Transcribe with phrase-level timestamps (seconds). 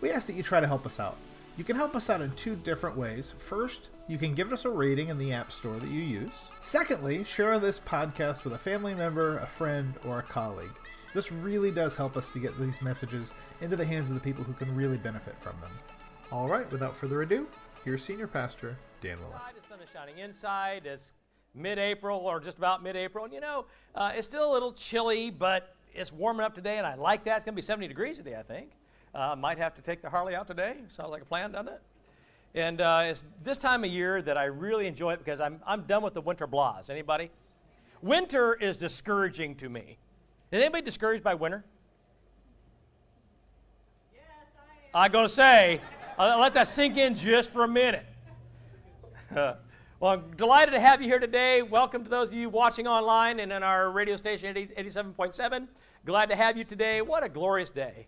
[0.00, 1.16] we ask that you try to help us out.
[1.56, 3.34] You can help us out in two different ways.
[3.38, 6.32] First, you can give us a rating in the App Store that you use.
[6.60, 10.70] Secondly, share this podcast with a family member, a friend, or a colleague.
[11.12, 14.44] This really does help us to get these messages into the hands of the people
[14.44, 15.72] who can really benefit from them.
[16.32, 17.46] All right, without further ado,
[17.84, 19.52] here's Senior Pastor Dan Willis.
[19.54, 20.86] The sun is shining inside.
[20.86, 21.12] It's
[21.54, 25.74] mid-April or just about mid-April, and you know uh, it's still a little chilly, but
[25.92, 27.36] it's warming up today, and I like that.
[27.36, 28.70] It's going to be 70 degrees today, I think.
[29.12, 30.76] Uh, might have to take the Harley out today.
[30.88, 31.80] Sounds like a plan, doesn't it?
[32.54, 35.82] And uh, it's this time of year that I really enjoy it because I'm, I'm
[35.82, 36.90] done with the winter blahs.
[36.90, 37.30] Anybody?
[38.02, 39.98] Winter is discouraging to me.
[40.52, 41.64] Is anybody discouraged by winter?
[44.12, 44.22] Yes,
[44.56, 45.04] I am.
[45.04, 45.80] I'm going to say,
[46.16, 48.06] I'll let that sink in just for a minute.
[49.34, 49.56] well,
[50.02, 51.62] I'm delighted to have you here today.
[51.62, 55.66] Welcome to those of you watching online and in our radio station 87.7.
[56.04, 57.02] Glad to have you today.
[57.02, 58.06] What a glorious day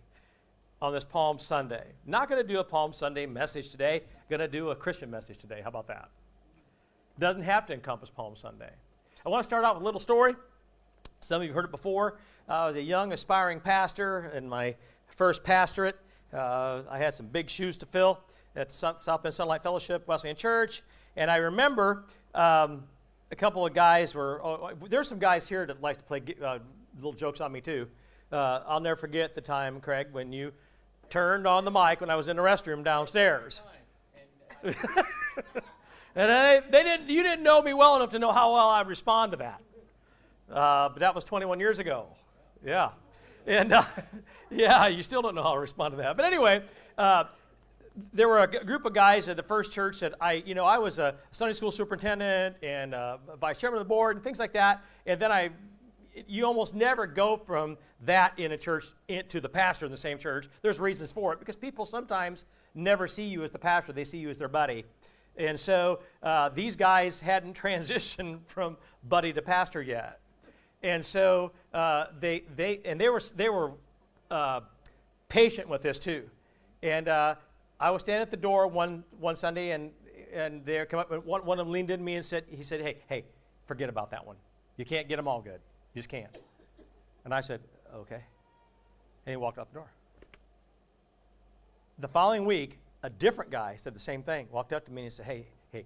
[0.83, 1.85] on this Palm Sunday.
[2.05, 4.03] Not going to do a Palm Sunday message today.
[4.29, 5.61] Going to do a Christian message today.
[5.61, 6.09] How about that?
[7.17, 8.69] Doesn't have to encompass Palm Sunday.
[9.25, 10.35] I want to start out with a little story.
[11.21, 12.19] Some of you heard it before.
[12.49, 14.75] I was a young, aspiring pastor in my
[15.15, 15.95] first pastorate.
[16.33, 18.19] Uh, I had some big shoes to fill
[18.57, 20.83] at South Bend Sunlight Fellowship Wesleyan Church.
[21.15, 22.03] And I remember
[22.35, 22.83] um,
[23.31, 26.59] a couple of guys were, oh, there's some guys here that like to play uh,
[26.97, 27.87] little jokes on me too.
[28.33, 30.51] Uh, I'll never forget the time, Craig, when you
[31.13, 33.61] turned on the mic when I was in the restroom downstairs.
[34.63, 34.73] and
[36.15, 39.31] they, they didn't, you didn't know me well enough to know how well I'd respond
[39.33, 39.61] to that.
[40.51, 42.07] Uh, but that was 21 years ago.
[42.65, 42.89] Yeah.
[43.45, 43.83] And uh,
[44.49, 46.17] yeah, you still don't know how to respond to that.
[46.17, 46.63] But anyway,
[46.97, 47.25] uh,
[48.11, 50.65] there were a g- group of guys at the first church that I, you know,
[50.65, 54.39] I was a Sunday school superintendent and uh, vice chairman of the board and things
[54.39, 54.83] like that.
[55.05, 55.51] And then I,
[56.27, 58.85] you almost never go from that in a church
[59.29, 60.47] to the pastor in the same church.
[60.61, 64.17] There's reasons for it because people sometimes never see you as the pastor, they see
[64.17, 64.85] you as their buddy.
[65.37, 68.77] And so uh, these guys hadn't transitioned from
[69.07, 70.19] buddy to pastor yet.
[70.81, 73.71] And so uh, they, they, and they were, they were
[74.29, 74.61] uh,
[75.29, 76.23] patient with this too.
[76.81, 77.35] And uh,
[77.79, 79.91] I was standing at the door one, one Sunday, and,
[80.33, 82.63] and they come up, and one, one of them leaned in me and said, he
[82.63, 83.23] said, hey, hey,
[83.65, 84.35] forget about that one.
[84.75, 85.61] You can't get them all good.
[85.93, 86.37] You just can't.
[87.23, 87.61] And I said,
[87.95, 88.23] okay.
[89.25, 89.91] And he walked out the door.
[91.99, 95.13] The following week, a different guy said the same thing, walked up to me and
[95.13, 95.85] said, hey, hey,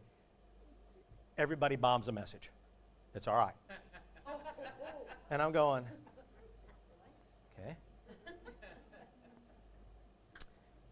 [1.38, 2.50] everybody bombs a message.
[3.14, 3.56] It's all right.
[5.32, 5.84] and I'm going,
[7.60, 7.76] okay.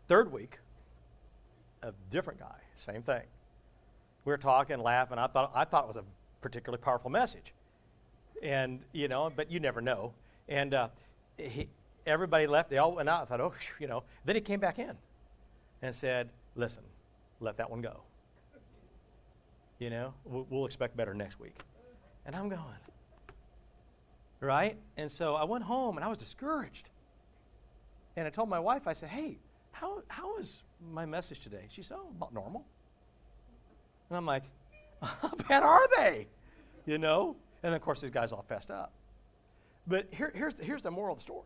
[0.07, 0.59] Third week,
[1.83, 3.23] a different guy, same thing.
[4.25, 5.19] We were talking, laughing.
[5.19, 6.03] I thought, I thought it was a
[6.41, 7.53] particularly powerful message.
[8.41, 10.13] And, you know, but you never know.
[10.49, 10.89] And uh,
[11.37, 11.67] he,
[12.05, 12.69] everybody left.
[12.69, 13.23] They all went out.
[13.23, 14.03] I thought, oh, you know.
[14.23, 14.91] Then he came back in
[15.81, 16.83] and said, listen,
[17.39, 18.01] let that one go.
[19.79, 21.57] You know, we'll, we'll expect better next week.
[22.25, 22.61] And I'm going,
[24.39, 24.77] right?
[24.97, 26.89] And so I went home and I was discouraged.
[28.15, 29.37] And I told my wife, I said, hey,
[29.71, 30.63] how, how is
[30.93, 31.65] my message today?
[31.69, 32.65] She said, oh, about normal.
[34.09, 34.43] And I'm like,
[35.01, 36.27] how bad are they?
[36.85, 37.35] You know?
[37.63, 38.93] And of course, these guys all fessed up.
[39.87, 41.43] But here, here's, here's the moral of the story.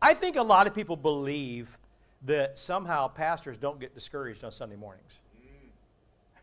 [0.00, 1.78] I think a lot of people believe
[2.24, 5.20] that somehow pastors don't get discouraged on Sunday mornings.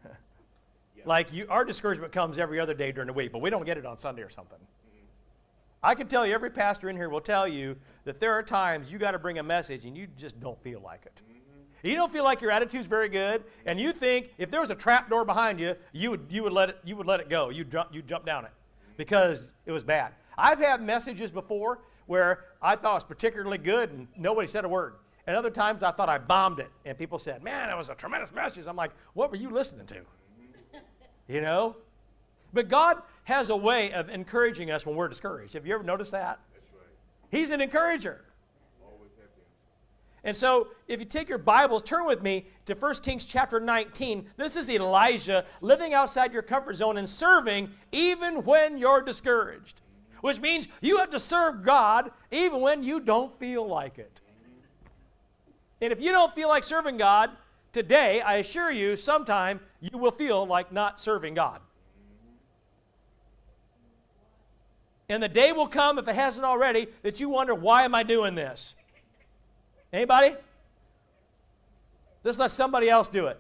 [0.05, 0.11] Mm.
[0.97, 1.03] yeah.
[1.05, 3.77] Like you, our discouragement comes every other day during the week, but we don't get
[3.77, 4.57] it on Sunday or something.
[4.59, 5.05] Mm-hmm.
[5.83, 8.91] I can tell you, every pastor in here will tell you that there are times
[8.91, 11.21] you got to bring a message and you just don't feel like it.
[11.25, 11.87] Mm-hmm.
[11.87, 14.75] You don't feel like your attitude's very good, and you think if there was a
[14.75, 17.49] trap door behind you, you would, you would, let, it, you would let it go.
[17.49, 18.51] You'd jump, you'd jump down it
[18.97, 20.13] because it was bad.
[20.39, 24.69] I've had messages before where I thought it was particularly good and nobody said a
[24.69, 24.95] word.
[25.27, 27.95] And other times I thought I bombed it and people said, man, that was a
[27.95, 28.65] tremendous message.
[28.65, 30.01] I'm like, what were you listening to?
[31.27, 31.75] you know?
[32.51, 35.53] But God has a way of encouraging us when we're discouraged.
[35.53, 36.39] Have you ever noticed that?
[36.73, 36.87] Right.
[37.29, 38.25] He's an encourager.
[38.83, 39.27] Always have.
[40.23, 44.25] And so, if you take your Bibles, turn with me to 1 Kings chapter 19.
[44.35, 49.81] This is Elijah living outside your comfort zone and serving even when you're discouraged
[50.21, 54.19] which means you have to serve God even when you don't feel like it.
[55.81, 57.31] And if you don't feel like serving God
[57.71, 61.61] today, I assure you, sometime you will feel like not serving God.
[65.07, 68.03] And the day will come, if it hasn't already, that you wonder, why am I
[68.03, 68.75] doing this?
[69.91, 70.35] Anybody?
[72.23, 73.39] Just let somebody else do it.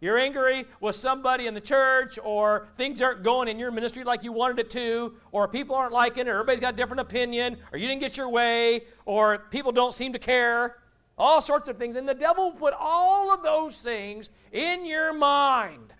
[0.00, 4.22] You're angry with somebody in the church, or things aren't going in your ministry like
[4.22, 7.56] you wanted it to, or people aren't liking it, or everybody's got a different opinion,
[7.72, 10.76] or you didn't get your way, or people don't seem to care.
[11.18, 11.96] All sorts of things.
[11.96, 15.92] And the devil put all of those things in your mind.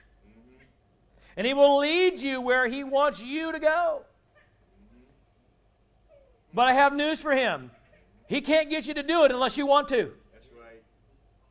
[1.36, 4.02] And he will lead you where he wants you to go.
[6.54, 7.70] But I have news for him.
[8.26, 10.12] He can't get you to do it unless you want to.
[10.32, 10.82] That's right.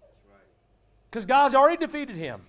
[0.01, 0.41] That's right.
[1.09, 2.41] Because God's already defeated him.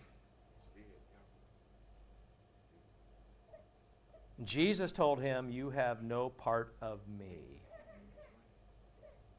[4.44, 7.38] Jesus told him, You have no part of me.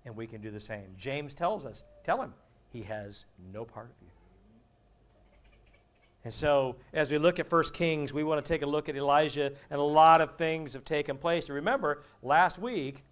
[0.05, 0.87] And we can do the same.
[0.97, 2.33] James tells us, Tell him,
[2.71, 4.09] he has no part of you.
[6.25, 8.95] And so, as we look at 1 Kings, we want to take a look at
[8.95, 11.45] Elijah, and a lot of things have taken place.
[11.45, 13.03] And remember, last week,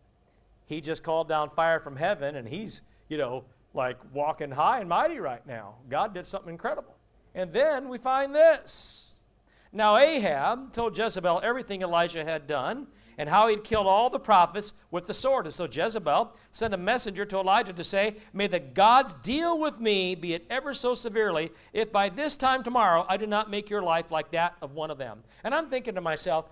[0.66, 3.46] he just called down fire from heaven, and he's, you know,
[3.78, 5.76] like walking high and mighty right now.
[5.90, 6.96] God did something incredible.
[7.36, 9.24] And then we find this.
[9.72, 12.88] Now, Ahab told Jezebel everything Elijah had done
[13.18, 15.46] and how he'd killed all the prophets with the sword.
[15.46, 19.80] And so Jezebel sent a messenger to Elijah to say, May the gods deal with
[19.80, 23.70] me, be it ever so severely, if by this time tomorrow I do not make
[23.70, 25.24] your life like that of one of them.
[25.44, 26.46] And I'm thinking to myself,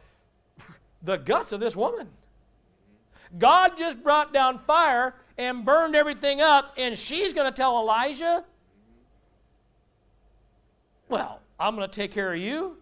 [1.04, 2.10] the guts of this woman.
[3.38, 8.44] God just brought down fire and burned everything up, and she's going to tell Elijah,
[11.10, 12.78] Well, I'm going to take care of you.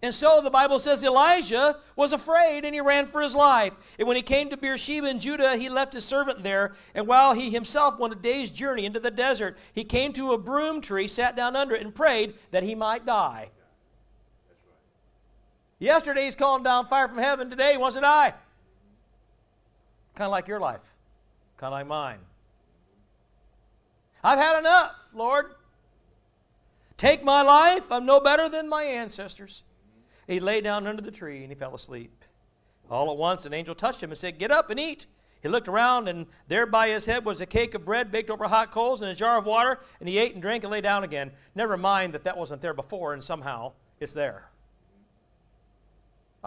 [0.00, 3.74] And so the Bible says Elijah was afraid and he ran for his life.
[3.98, 6.74] And when he came to Beersheba in Judah, he left his servant there.
[6.94, 10.38] And while he himself went a day's journey into the desert, he came to a
[10.38, 13.50] broom tree, sat down under it, and prayed that he might die.
[15.80, 17.50] Yesterday he's calling down fire from heaven.
[17.50, 18.34] Today he wants to die.
[20.18, 20.82] Kind of like your life,
[21.58, 22.18] kind of like mine.
[24.24, 25.54] I've had enough, Lord.
[26.96, 27.84] Take my life.
[27.92, 29.62] I'm no better than my ancestors.
[30.26, 32.24] He lay down under the tree and he fell asleep.
[32.90, 35.06] All at once, an angel touched him and said, Get up and eat.
[35.40, 38.48] He looked around, and there by his head was a cake of bread baked over
[38.48, 41.04] hot coals and a jar of water, and he ate and drank and lay down
[41.04, 41.30] again.
[41.54, 43.70] Never mind that that wasn't there before, and somehow
[44.00, 44.50] it's there.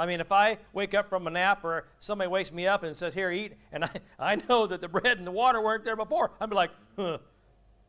[0.02, 2.96] I mean, if I wake up from a nap or somebody wakes me up and
[2.96, 5.96] says, Here, eat, and I, I know that the bread and the water weren't there
[5.96, 7.20] before, I'd be like, huh,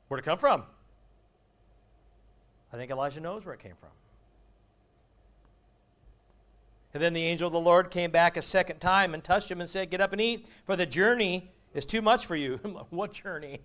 [0.08, 0.64] Where'd it come from?
[2.70, 3.88] I think Elijah knows where it came from.
[6.92, 9.62] And then the angel of the Lord came back a second time and touched him
[9.62, 12.56] and said, Get up and eat, for the journey is too much for you.
[12.90, 13.60] what journey?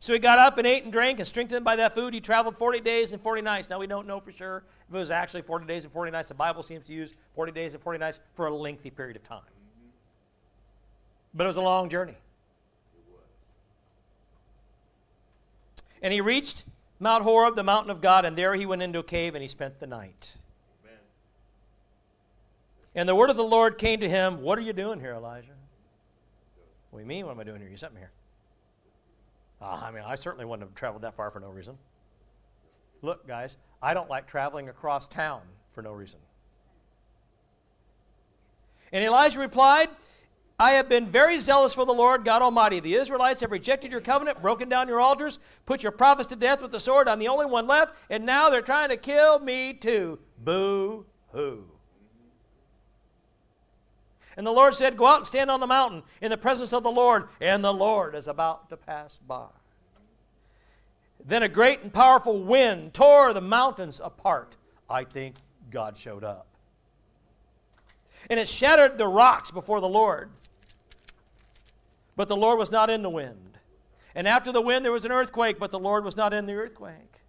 [0.00, 2.56] So he got up and ate and drank, and strengthened by that food, he traveled
[2.56, 3.68] 40 days and 40 nights.
[3.68, 6.28] Now we don't know for sure if it was actually 40 days and 40 nights.
[6.28, 9.24] The Bible seems to use 40 days and 40 nights for a lengthy period of
[9.24, 9.40] time.
[11.34, 12.16] But it was a long journey.
[16.00, 16.64] And he reached
[17.00, 19.48] Mount Horeb, the mountain of God, and there he went into a cave and he
[19.48, 20.36] spent the night.
[22.94, 25.52] And the word of the Lord came to him, What are you doing here, Elijah?
[26.90, 27.68] What do you mean, what am I doing here?
[27.68, 28.12] You sent me here.
[29.60, 31.76] Uh, I mean, I certainly wouldn't have traveled that far for no reason.
[33.02, 36.20] Look, guys, I don't like traveling across town for no reason.
[38.92, 39.90] And Elijah replied,
[40.60, 42.80] I have been very zealous for the Lord God Almighty.
[42.80, 46.62] The Israelites have rejected your covenant, broken down your altars, put your prophets to death
[46.62, 47.08] with the sword.
[47.08, 50.18] I'm the only one left, and now they're trying to kill me too.
[50.38, 51.64] Boo hoo.
[54.38, 56.84] And the Lord said, Go out and stand on the mountain in the presence of
[56.84, 57.28] the Lord.
[57.40, 59.48] And the Lord is about to pass by.
[61.22, 64.56] Then a great and powerful wind tore the mountains apart.
[64.88, 65.34] I think
[65.72, 66.46] God showed up.
[68.30, 70.30] And it shattered the rocks before the Lord.
[72.14, 73.58] But the Lord was not in the wind.
[74.14, 76.54] And after the wind, there was an earthquake, but the Lord was not in the
[76.54, 77.22] earthquake.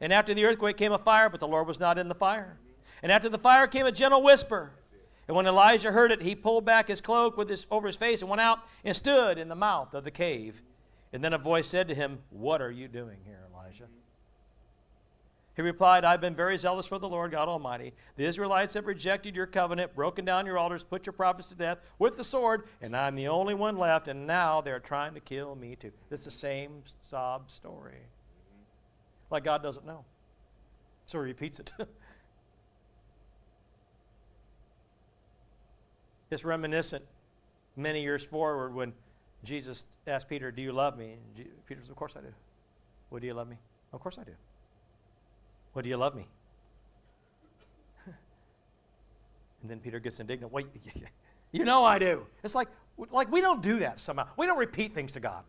[0.00, 2.56] And after the earthquake came a fire, but the Lord was not in the fire.
[3.04, 4.72] And after the fire came a gentle whisper.
[5.26, 8.20] And when Elijah heard it, he pulled back his cloak with his, over his face
[8.20, 10.62] and went out and stood in the mouth of the cave.
[11.12, 13.86] And then a voice said to him, What are you doing here, Elijah?
[15.56, 17.94] He replied, I've been very zealous for the Lord God Almighty.
[18.16, 21.78] The Israelites have rejected your covenant, broken down your altars, put your prophets to death
[22.00, 25.54] with the sword, and I'm the only one left, and now they're trying to kill
[25.54, 25.92] me too.
[26.10, 28.02] It's the same sob story.
[29.30, 30.04] Like God doesn't know.
[31.06, 31.72] So he repeats it.
[36.34, 37.04] It's reminiscent
[37.76, 38.92] many years forward when
[39.44, 41.12] Jesus asked Peter, Do you love me?
[41.12, 42.34] And Peter says, Of course I do.
[43.08, 43.56] Well, do you love me?
[43.92, 44.32] Of course I do.
[45.72, 46.26] Well, do you love me?
[48.06, 50.52] and then Peter gets indignant.
[50.52, 50.66] Wait,
[51.52, 52.26] you know I do.
[52.42, 52.66] It's like,
[53.12, 54.26] like we don't do that somehow.
[54.36, 55.44] We don't repeat things to God.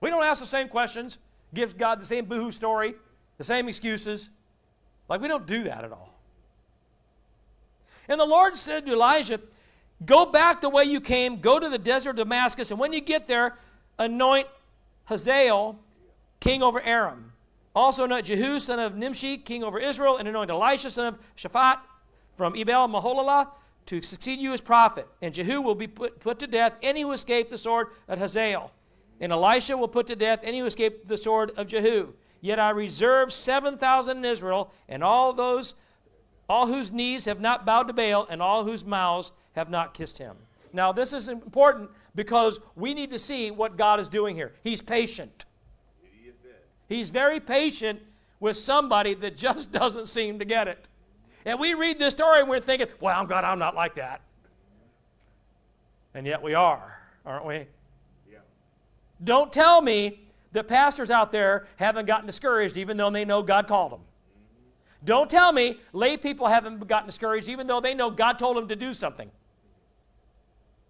[0.00, 1.18] We don't ask the same questions,
[1.52, 2.94] give God the same boohoo story,
[3.38, 4.30] the same excuses.
[5.08, 6.11] Like we don't do that at all.
[8.08, 9.40] And the Lord said to Elijah,
[10.04, 13.00] Go back the way you came, go to the desert of Damascus, and when you
[13.00, 13.56] get there,
[13.98, 14.48] anoint
[15.04, 15.78] Hazael
[16.40, 17.32] king over Aram.
[17.74, 21.78] Also anoint Jehu, son of Nimshi, king over Israel, and anoint Elisha, son of Shaphat,
[22.36, 23.48] from Abel Meholah,
[23.86, 25.06] to succeed you as prophet.
[25.22, 28.72] And Jehu will be put, put to death any who escape the sword of Hazael.
[29.20, 32.12] And Elisha will put to death any who escape the sword of Jehu.
[32.40, 35.74] Yet I reserve 7,000 in Israel, and all those,
[36.48, 40.18] all whose knees have not bowed to Baal, and all whose mouths have not kissed
[40.18, 40.36] him.
[40.72, 44.52] Now, this is important because we need to see what God is doing here.
[44.62, 45.44] He's patient.
[46.88, 48.00] He's very patient
[48.40, 50.86] with somebody that just doesn't seem to get it.
[51.44, 54.20] And we read this story and we're thinking, well, I'm I'm not like that.
[56.14, 57.66] And yet we are, aren't we?
[58.30, 58.38] Yeah.
[59.24, 60.20] Don't tell me
[60.52, 64.00] the pastors out there haven't gotten discouraged even though they know God called them.
[65.04, 68.68] Don't tell me lay people haven't gotten discouraged even though they know God told them
[68.68, 69.30] to do something.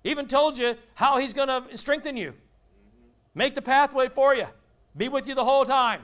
[0.05, 2.35] Even told you how He's going to strengthen you,
[3.35, 4.47] make the pathway for you,
[4.97, 6.03] be with you the whole time.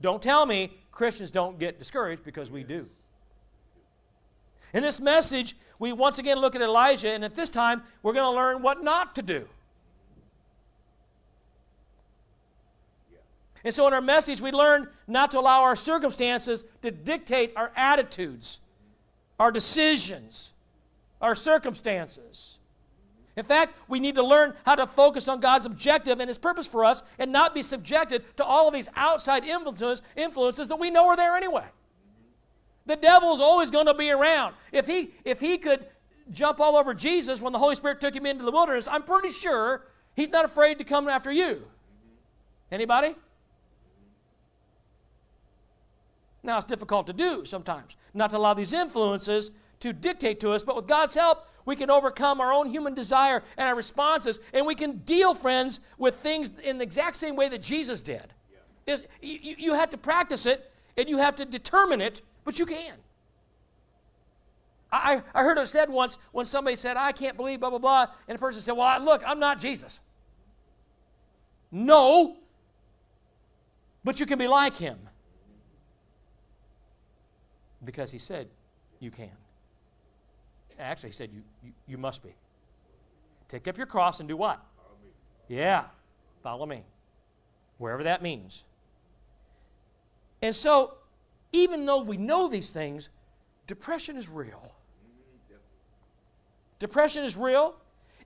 [0.00, 2.86] Don't tell me Christians don't get discouraged because we do.
[4.72, 8.30] In this message, we once again look at Elijah, and at this time, we're going
[8.30, 9.48] to learn what not to do.
[13.66, 17.72] And so, in our message, we learn not to allow our circumstances to dictate our
[17.74, 18.60] attitudes,
[19.40, 20.54] our decisions,
[21.20, 22.58] our circumstances.
[23.34, 26.68] In fact, we need to learn how to focus on God's objective and His purpose
[26.68, 30.88] for us and not be subjected to all of these outside influences, influences that we
[30.88, 31.66] know are there anyway.
[32.86, 34.54] The devil's always going to be around.
[34.70, 35.86] If he, if he could
[36.30, 39.30] jump all over Jesus when the Holy Spirit took him into the wilderness, I'm pretty
[39.30, 41.64] sure he's not afraid to come after you.
[42.70, 43.16] Anybody?
[46.46, 49.50] Now, it's difficult to do sometimes, not to allow these influences
[49.80, 53.42] to dictate to us, but with God's help, we can overcome our own human desire
[53.56, 57.48] and our responses, and we can deal, friends, with things in the exact same way
[57.48, 58.32] that Jesus did.
[58.86, 58.94] Yeah.
[58.94, 62.64] Is, you, you have to practice it, and you have to determine it, but you
[62.64, 62.94] can.
[64.92, 68.06] I, I heard it said once when somebody said, I can't believe, blah, blah, blah,
[68.28, 69.98] and the person said, Well, look, I'm not Jesus.
[71.72, 72.36] No,
[74.04, 74.96] but you can be like him
[77.86, 78.48] because he said
[79.00, 79.30] you can.
[80.78, 82.34] Actually, he said you, you, you must be.
[83.48, 84.60] Take up your cross and do what?
[84.76, 84.98] Follow
[85.48, 85.84] yeah,
[86.42, 86.82] follow me.
[87.78, 88.64] Wherever that means.
[90.42, 90.94] And so,
[91.52, 93.08] even though we know these things,
[93.66, 94.74] depression is real.
[95.50, 95.56] Mm-hmm,
[96.78, 97.76] depression is real,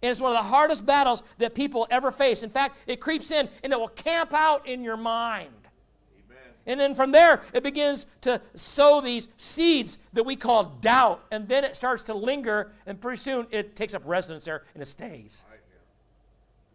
[0.03, 2.43] and it's one of the hardest battles that people ever face.
[2.43, 5.60] In fact, it creeps in and it will camp out in your mind.
[6.71, 11.25] And then from there, it begins to sow these seeds that we call doubt.
[11.33, 14.81] And then it starts to linger, and pretty soon it takes up residence there and
[14.81, 15.45] it stays.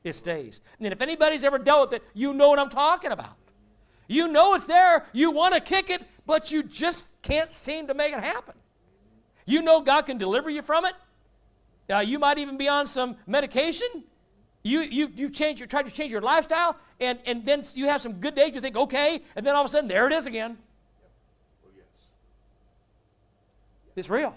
[0.03, 0.59] It stays.
[0.81, 3.37] And if anybody's ever dealt with it, you know what I'm talking about.
[4.09, 7.93] You know it's there, you want to kick it, but you just can't seem to
[7.93, 8.55] make it happen.
[9.45, 10.93] You know God can deliver you from it.
[11.89, 13.87] Uh, you might even be on some medication.
[14.65, 18.01] You, you, you've changed, you tried to change your lifestyle, and, and then you have
[18.01, 20.25] some good days, you think, okay, and then all of a sudden, there it is
[20.25, 20.57] again.
[21.63, 21.86] Oh, yes.
[23.95, 24.36] It's real.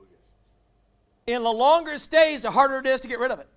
[0.00, 1.34] Oh, yes.
[1.34, 3.48] And the longer it stays, the harder it is to get rid of it.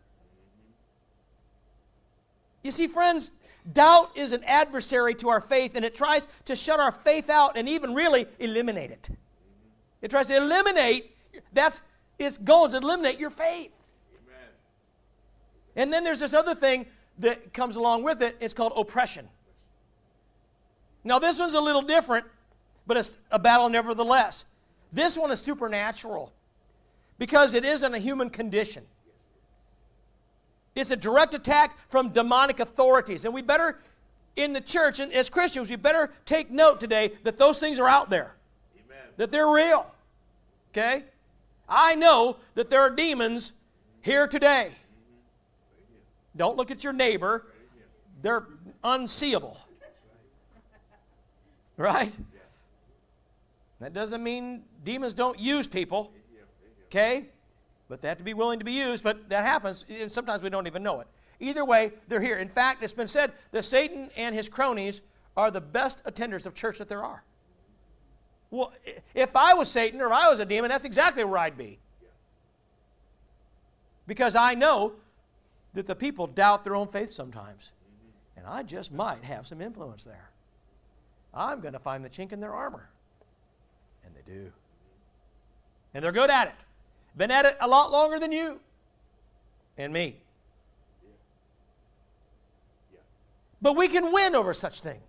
[2.62, 3.32] You see, friends,
[3.72, 7.56] doubt is an adversary to our faith, and it tries to shut our faith out
[7.56, 9.10] and even really eliminate it.
[10.02, 11.16] It tries to eliminate,
[11.54, 11.84] that's
[12.22, 13.72] its goal is to eliminate your faith.
[15.76, 16.86] And then there's this other thing
[17.20, 18.36] that comes along with it.
[18.40, 19.30] It's called oppression.
[21.04, 22.26] Now, this one's a little different,
[22.86, 24.46] but it's a battle nevertheless.
[24.92, 26.34] This one is supernatural
[27.18, 28.84] because it isn't a human condition.
[30.76, 33.26] It's a direct attack from demonic authorities.
[33.26, 33.80] And we better,
[34.36, 37.88] in the church, and as Christians, we better take note today that those things are
[37.88, 38.36] out there,
[38.76, 39.06] Amen.
[39.18, 39.86] that they're real.
[40.72, 41.04] Okay?
[41.72, 43.54] I know that there are demons
[44.02, 44.74] here today.
[46.36, 47.46] Don't look at your neighbor.
[48.22, 48.44] They're
[48.84, 49.58] unseeable.
[51.78, 52.14] Right?
[53.80, 56.12] That doesn't mean demons don't use people.
[56.88, 57.28] Okay?
[57.88, 59.86] But they have to be willing to be used, but that happens.
[59.90, 61.08] and Sometimes we don't even know it.
[61.40, 62.38] Either way, they're here.
[62.38, 65.02] In fact, it's been said that Satan and his cronies
[65.38, 67.24] are the best attenders of church that there are.
[68.52, 68.74] Well,
[69.16, 71.80] if I was Satan or I was a demon, that's exactly where I'd be.
[74.06, 74.94] Because I know
[75.74, 77.72] that the people doubt their own faith sometimes.
[78.36, 80.30] And I just might have some influence there.
[81.34, 82.90] I'm going to find the chink in their armor.
[84.06, 84.52] And they do.
[85.94, 86.56] And they're good at it.
[87.16, 88.60] Been at it a lot longer than you
[89.78, 90.18] and me.
[93.62, 95.04] But we can win over such things.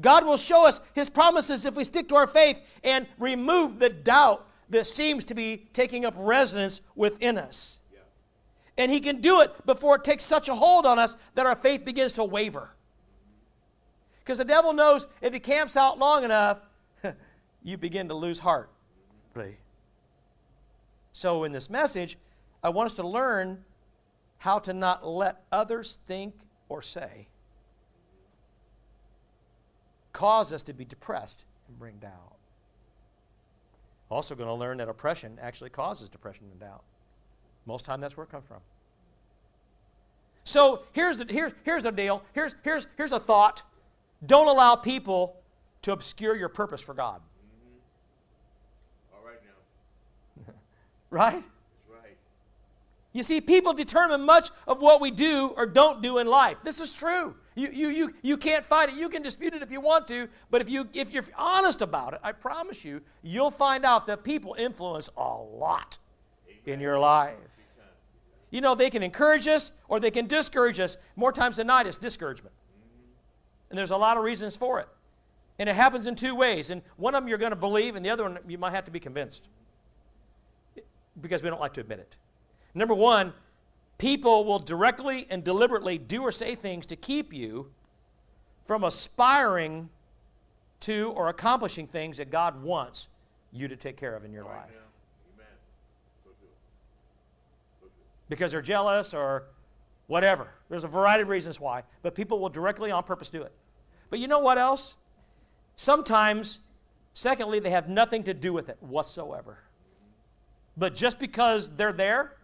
[0.00, 3.88] God will show us His promises if we stick to our faith and remove the
[3.88, 7.80] doubt that seems to be taking up residence within us.
[8.76, 11.56] And He can do it before it takes such a hold on us that our
[11.56, 12.70] faith begins to waver.
[14.20, 16.58] Because the devil knows if he camps out long enough,
[17.62, 18.70] you begin to lose heart.
[21.12, 22.18] So, in this message,
[22.62, 23.64] I want us to learn
[24.36, 26.34] how to not let others think
[26.68, 27.28] or say
[30.18, 32.34] cause us to be depressed and bring doubt.
[34.10, 36.82] Also, going to learn that oppression actually causes depression and doubt.
[37.66, 38.58] Most time, that's where it comes from.
[40.42, 42.24] So here's the, here's, here's a deal.
[42.32, 43.62] Here's, here's, here's a thought.
[44.26, 45.36] Don't allow people
[45.82, 47.20] to obscure your purpose for God.
[49.12, 49.14] Mm-hmm.
[49.14, 49.38] All right
[50.48, 50.52] now.
[51.10, 51.34] right?
[51.34, 51.44] Right.
[53.18, 56.58] You see, people determine much of what we do or don't do in life.
[56.62, 57.34] This is true.
[57.56, 58.94] You, you, you, you can't fight it.
[58.94, 62.14] You can dispute it if you want to, but if, you, if you're honest about
[62.14, 65.98] it, I promise you, you'll find out that people influence a lot
[66.64, 67.34] in your life.
[68.52, 70.96] You know, they can encourage us or they can discourage us.
[71.16, 72.54] More times than not, it's discouragement.
[73.70, 74.88] And there's a lot of reasons for it.
[75.58, 76.70] And it happens in two ways.
[76.70, 78.84] And one of them you're going to believe, and the other one you might have
[78.84, 79.48] to be convinced
[81.20, 82.16] because we don't like to admit it.
[82.74, 83.32] Number one,
[83.98, 87.66] People will directly and deliberately do or say things to keep you
[88.64, 89.88] from aspiring
[90.80, 93.08] to or accomplishing things that God wants
[93.52, 94.70] you to take care of in your right life.
[98.28, 99.46] Because they're jealous or
[100.06, 100.48] whatever.
[100.68, 103.52] There's a variety of reasons why, but people will directly on purpose do it.
[104.10, 104.94] But you know what else?
[105.74, 106.60] Sometimes,
[107.14, 109.58] secondly, they have nothing to do with it whatsoever.
[110.76, 112.37] But just because they're there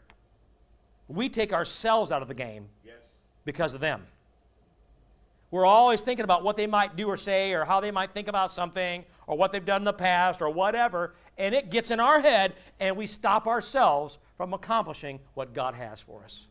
[1.09, 2.97] we take ourselves out of the game yes.
[3.45, 4.03] because of them.
[5.51, 8.27] We're always thinking about what they might do or say or how they might think
[8.27, 12.01] about something or what they've done in the past or whatever, and it gets in
[12.01, 16.49] our head and we stop ourselves from accomplishing what God has for us.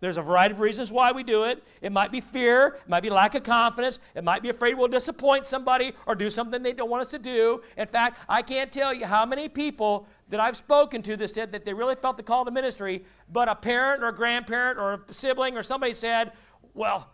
[0.00, 1.62] There's a variety of reasons why we do it.
[1.80, 4.88] It might be fear, it might be lack of confidence, it might be afraid we'll
[4.88, 7.62] disappoint somebody or do something they don't want us to do.
[7.78, 11.52] In fact, I can't tell you how many people that I've spoken to that said
[11.52, 15.04] that they really felt the call to ministry, but a parent or a grandparent or
[15.08, 16.32] a sibling or somebody said,
[16.74, 17.08] Well,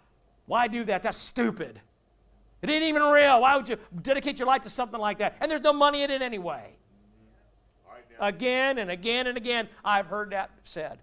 [0.46, 1.02] why do that?
[1.02, 1.80] That's stupid.
[2.62, 3.40] It ain't even real.
[3.40, 5.36] Why would you dedicate your life to something like that?
[5.40, 6.76] And there's no money in it anyway.
[8.20, 10.98] again and again and again, I've heard that said.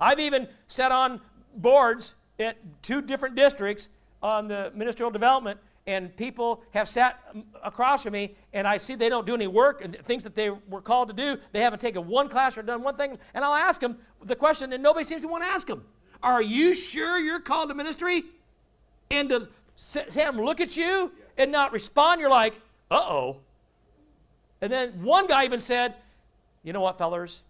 [0.00, 1.20] I've even sat on
[1.56, 3.88] boards at two different districts
[4.20, 7.20] on the ministerial development and people have sat
[7.62, 10.50] across from me and I see they don't do any work and things that they
[10.50, 13.54] were called to do, they haven't taken one class or done one thing, and I'll
[13.54, 15.84] ask them the question and nobody seems to want to ask them.
[16.22, 18.24] Are you sure you're called to ministry?
[19.10, 19.48] And to
[19.94, 22.54] have them look at you and not respond, you're like,
[22.90, 23.36] uh oh.
[24.60, 25.94] And then one guy even said,
[26.62, 27.42] You know what, fellers?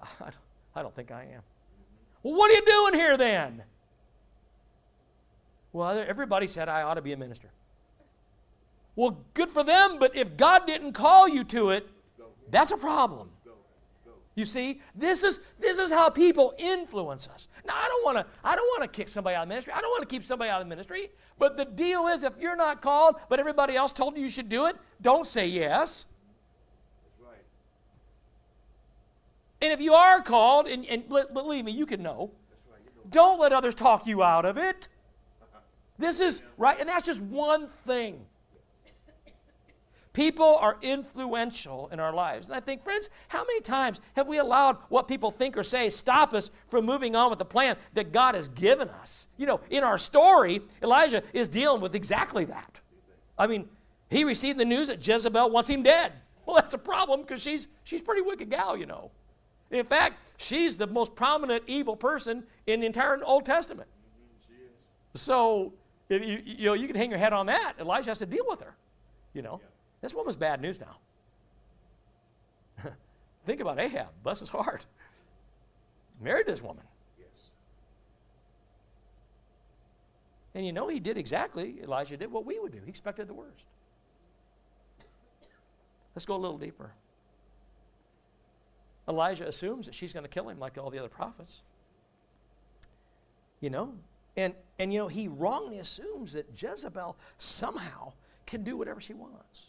[0.74, 1.42] I don't think I am.
[2.22, 3.62] Well, what are you doing here then?
[5.72, 7.48] Well, everybody said I ought to be a minister.
[8.96, 11.88] Well, good for them, but if God didn't call you to it,
[12.50, 13.30] that's a problem.
[14.36, 17.48] You see, this is this is how people influence us.
[17.66, 19.72] Now, I don't want to I don't want to kick somebody out of ministry.
[19.72, 21.10] I don't want to keep somebody out of ministry.
[21.38, 24.48] But the deal is, if you're not called, but everybody else told you you should
[24.48, 26.06] do it, don't say yes.
[29.62, 32.30] And if you are called, and, and believe me, you can know.
[32.70, 33.10] Know.
[33.10, 34.88] Don't let others talk you out of it.
[36.00, 38.24] This is right, and that's just one thing.
[40.12, 42.48] People are influential in our lives.
[42.48, 45.88] And I think, friends, how many times have we allowed what people think or say
[45.88, 49.28] stop us from moving on with the plan that God has given us?
[49.36, 52.80] You know, in our story, Elijah is dealing with exactly that.
[53.38, 53.68] I mean,
[54.08, 56.12] he received the news that Jezebel wants him dead.
[56.44, 59.12] Well, that's a problem because she's, she's pretty wicked gal, you know.
[59.70, 63.88] In fact, she's the most prominent evil person in the entire Old Testament.
[65.14, 65.74] So
[66.10, 67.74] you, you know, you can hang your head on that.
[67.78, 68.74] Elijah has to deal with her.
[69.32, 69.68] You know, yeah.
[70.00, 70.96] this woman's bad news now.
[73.46, 74.86] Think about Ahab, bless his heart.
[76.20, 76.84] Married this woman.
[77.18, 77.52] Yes.
[80.54, 82.80] And you know, he did exactly, Elijah did what we would do.
[82.84, 83.64] He expected the worst.
[86.14, 86.90] Let's go a little deeper.
[89.08, 91.62] Elijah assumes that she's going to kill him like all the other prophets.
[93.60, 93.94] You know?
[94.36, 98.12] And, and you know, he wrongly assumes that Jezebel somehow
[98.46, 99.66] can do whatever she wants.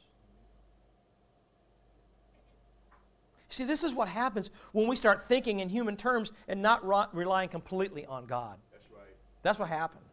[3.49, 7.07] See, this is what happens when we start thinking in human terms and not ro-
[7.11, 8.57] relying completely on God.
[8.71, 9.15] That's right.
[9.43, 10.05] That's what happens.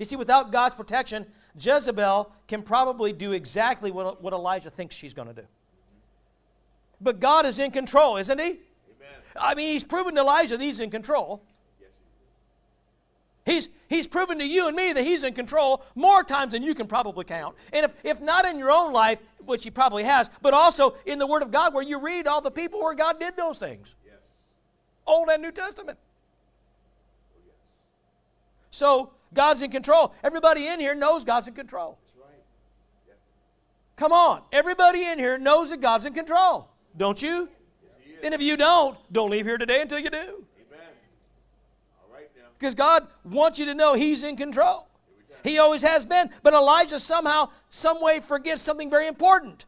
[0.00, 1.26] You see, without God's protection,
[1.58, 5.42] Jezebel can probably do exactly what, what Elijah thinks she's going to do.
[5.42, 7.02] Mm-hmm.
[7.02, 8.46] But God is in control, isn't he?
[8.46, 8.58] Amen.
[9.36, 11.44] I mean, he's proven to Elijah that he's in control.
[13.50, 13.64] Yes, he is.
[13.88, 16.74] He's, he's proven to you and me that he's in control more times than you
[16.74, 17.56] can probably count.
[17.72, 21.18] And if, if not in your own life, which he probably has, but also in
[21.18, 23.94] the Word of God where you read all the people where God did those things,
[24.06, 24.14] Yes.
[25.06, 25.98] Old and New Testament.
[27.44, 27.54] Yes.
[28.70, 30.14] So God's in control.
[30.22, 31.98] Everybody in here knows God's in control.
[32.04, 32.42] That's right.
[33.08, 33.14] Yeah.
[33.96, 34.42] Come on.
[34.52, 36.68] Everybody in here knows that God's in control.
[36.96, 37.48] Don't you?
[37.82, 38.18] Yes.
[38.24, 40.18] And if you don't, don't leave here today until you do.
[40.18, 40.92] Amen.
[42.02, 42.49] All right now.
[42.60, 44.86] Because God wants you to know He's in control.
[45.42, 46.28] He always has been.
[46.42, 49.64] But Elijah somehow, some way forgets something very important.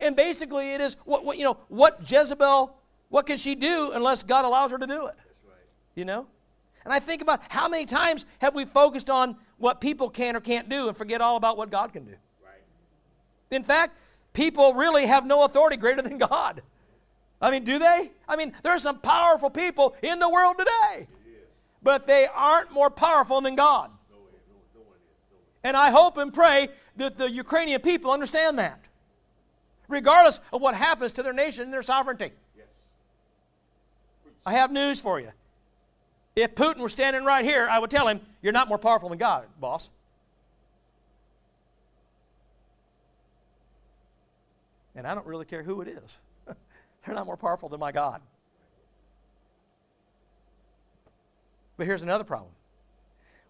[0.00, 2.74] And basically, it is what, what you know, what Jezebel,
[3.10, 5.16] what can she do unless God allows her to do it?
[5.94, 6.26] You know?
[6.84, 10.40] And I think about how many times have we focused on what people can or
[10.40, 12.14] can't do and forget all about what God can do.
[13.50, 13.94] In fact,
[14.32, 16.62] people really have no authority greater than God.
[17.42, 18.12] I mean, do they?
[18.26, 21.08] I mean, there are some powerful people in the world today.
[21.82, 23.90] But they aren't more powerful than God.
[25.64, 28.80] And I hope and pray that the Ukrainian people understand that,
[29.88, 32.32] regardless of what happens to their nation and their sovereignty.
[32.56, 32.66] Yes.
[34.46, 35.30] I have news for you.
[36.36, 39.18] If Putin were standing right here, I would tell him, You're not more powerful than
[39.18, 39.90] God, boss.
[44.94, 46.18] And I don't really care who it is.
[47.06, 48.20] They're not more powerful than my God.
[51.78, 52.52] But here's another problem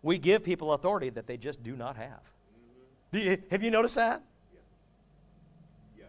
[0.00, 2.06] we give people authority that they just do not have.
[2.06, 3.18] Mm-hmm.
[3.18, 4.22] Do you, have you noticed that?
[5.98, 6.04] Yeah.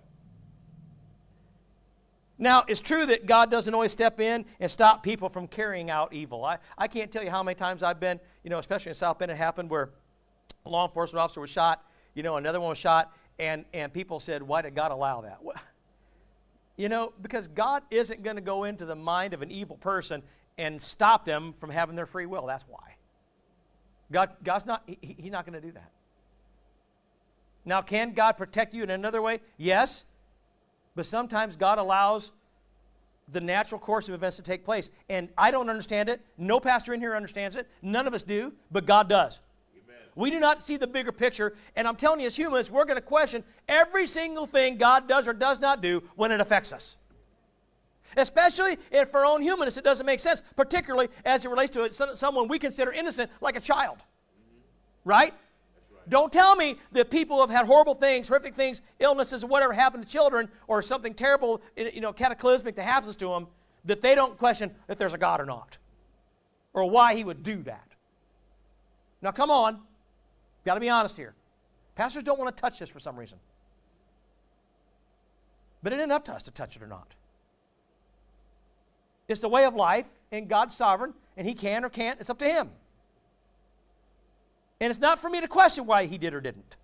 [2.38, 6.13] Now, it's true that God doesn't always step in and stop people from carrying out
[6.13, 6.45] evil.
[6.45, 9.17] I, I can't tell you how many times I've been, you know, especially in South
[9.17, 9.89] Bend, it happened where
[10.65, 14.19] a law enforcement officer was shot, you know, another one was shot, and, and people
[14.19, 15.39] said, Why did God allow that?
[15.41, 15.55] Well,
[16.75, 20.21] you know, because God isn't going to go into the mind of an evil person
[20.60, 22.45] and stop them from having their free will.
[22.45, 22.95] That's why.
[24.12, 25.89] God, God's not, he, he- He's not going to do that.
[27.63, 29.39] Now, can God protect you in another way?
[29.58, 30.04] Yes.
[30.95, 32.34] But sometimes God allows
[33.32, 34.89] the natural course of events to take place.
[35.08, 36.19] And I don't understand it.
[36.38, 37.67] No pastor in here understands it.
[37.82, 39.39] None of us do, but God does.
[39.74, 39.98] Amen.
[40.15, 41.56] We do not see the bigger picture.
[41.76, 45.28] And I'm telling you, as humans, we're going to question every single thing God does
[45.28, 46.98] or does not do when it affects us.
[48.17, 52.15] Especially if for our own humanness it doesn't make sense, particularly as it relates to
[52.15, 53.98] someone we consider innocent, like a child.
[55.06, 55.34] Right?
[56.08, 60.10] Don't tell me that people have had horrible things, horrific things, illnesses, whatever happened to
[60.12, 63.48] children, or something terrible, you know, cataclysmic that happens to them,
[63.86, 65.78] that they don't question if there's a God or not,
[66.74, 67.88] or why He would do that.
[69.22, 69.82] Now, come on,
[70.65, 71.36] got to be honest here.
[71.95, 73.38] Pastors don't want to touch this for some reason,
[75.84, 77.13] but it isn't up to us to touch it or not.
[79.30, 82.20] It's the way of life, and God's sovereign, and He can or can't.
[82.20, 82.72] It's up to Him.
[84.80, 86.76] And it's not for me to question why he did or didn't.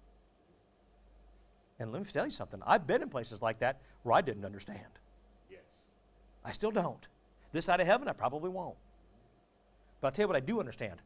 [1.79, 2.61] And let me tell you something.
[2.65, 4.79] I've been in places like that where I didn't understand.
[5.49, 5.61] Yes.
[6.43, 7.07] I still don't.
[7.51, 8.75] This side of heaven, I probably won't.
[10.01, 11.01] But I'll tell you what I do understand.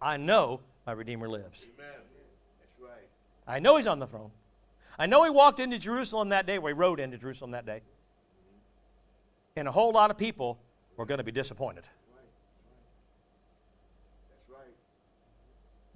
[0.00, 1.64] I know my Redeemer lives.
[1.78, 2.00] Amen.
[2.60, 3.08] That's right.
[3.46, 4.30] I know he's on the throne.
[4.98, 7.80] I know he walked into Jerusalem that day, well, he rode into Jerusalem that day.
[9.56, 10.58] And a whole lot of people
[10.96, 11.84] were going to be disappointed.
[14.30, 14.74] That's right.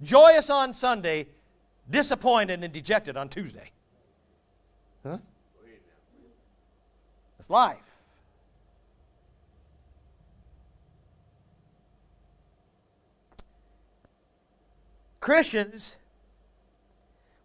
[0.01, 1.27] Joyous on Sunday,
[1.89, 3.71] disappointed and dejected on Tuesday.
[5.03, 5.17] Huh?
[7.37, 7.77] That's life.
[15.19, 15.95] Christians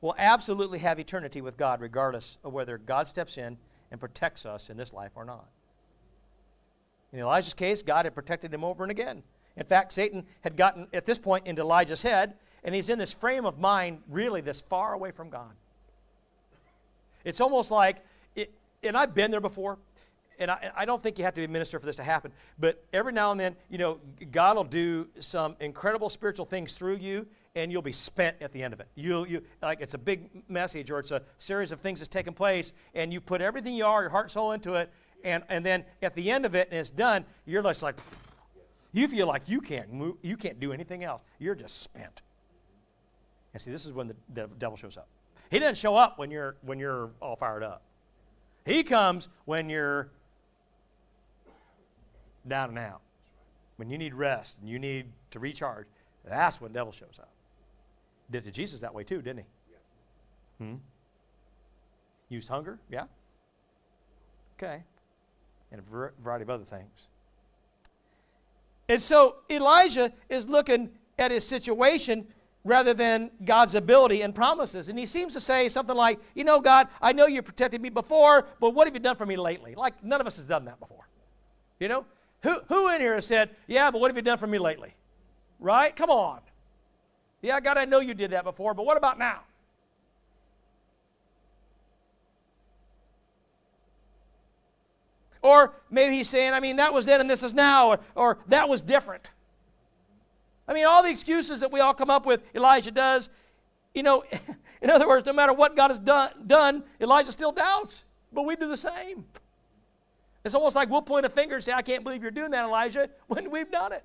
[0.00, 3.58] will absolutely have eternity with God regardless of whether God steps in
[3.90, 5.46] and protects us in this life or not.
[7.12, 9.22] In Elijah's case, God had protected him over and again.
[9.56, 13.12] In fact, Satan had gotten at this point into Elijah's head, and he's in this
[13.12, 15.50] frame of mind really this far away from God.
[17.24, 17.98] It's almost like,
[18.34, 18.50] it,
[18.82, 19.78] and I've been there before.
[20.42, 22.32] and I, I don't think you have to be a minister for this to happen,
[22.58, 23.98] but every now and then, you know,
[24.30, 28.62] God will do some incredible spiritual things through you, and you'll be spent at the
[28.62, 28.88] end of it.
[28.94, 32.34] You'll, you, like it's a big message or it's a series of things that's taken
[32.34, 34.90] place, and you put everything you are, your heart soul into it,
[35.24, 37.96] and, and then at the end of it, and it's done, you're just like,
[38.92, 41.22] you feel like you can't move, you can't do anything else.
[41.38, 42.22] You're just spent.
[43.52, 45.08] And see, this is when the, the devil shows up.
[45.50, 47.82] He doesn't show up when you're when you're all fired up.
[48.64, 50.08] He comes when you're
[52.46, 53.00] down and out.
[53.76, 55.86] When you need rest and you need to recharge,
[56.24, 57.30] that's when the devil shows up.
[58.30, 59.40] Did to Jesus that way too, didn't
[60.58, 60.64] he?
[60.64, 60.74] Hmm?
[62.28, 63.04] Used hunger, yeah.
[64.56, 64.84] Okay.
[65.72, 67.08] And a variety of other things.
[68.88, 72.26] And so Elijah is looking at his situation
[72.64, 74.88] rather than God's ability and promises.
[74.88, 77.88] And he seems to say something like, You know, God, I know you protected me
[77.88, 79.74] before, but what have you done for me lately?
[79.74, 81.08] Like, none of us has done that before.
[81.80, 82.04] You know?
[82.42, 84.94] Who, who in here has said, Yeah, but what have you done for me lately?
[85.58, 85.94] Right?
[85.94, 86.40] Come on.
[87.40, 89.40] Yeah, God, I know you did that before, but what about now?
[95.42, 98.38] Or maybe he's saying, I mean, that was then and this is now, or, or
[98.46, 99.30] that was different.
[100.68, 103.28] I mean, all the excuses that we all come up with, Elijah does.
[103.94, 104.24] You know,
[104.82, 108.54] in other words, no matter what God has done, done, Elijah still doubts, but we
[108.54, 109.24] do the same.
[110.44, 112.64] It's almost like we'll point a finger and say, I can't believe you're doing that,
[112.64, 114.04] Elijah, when we've done it.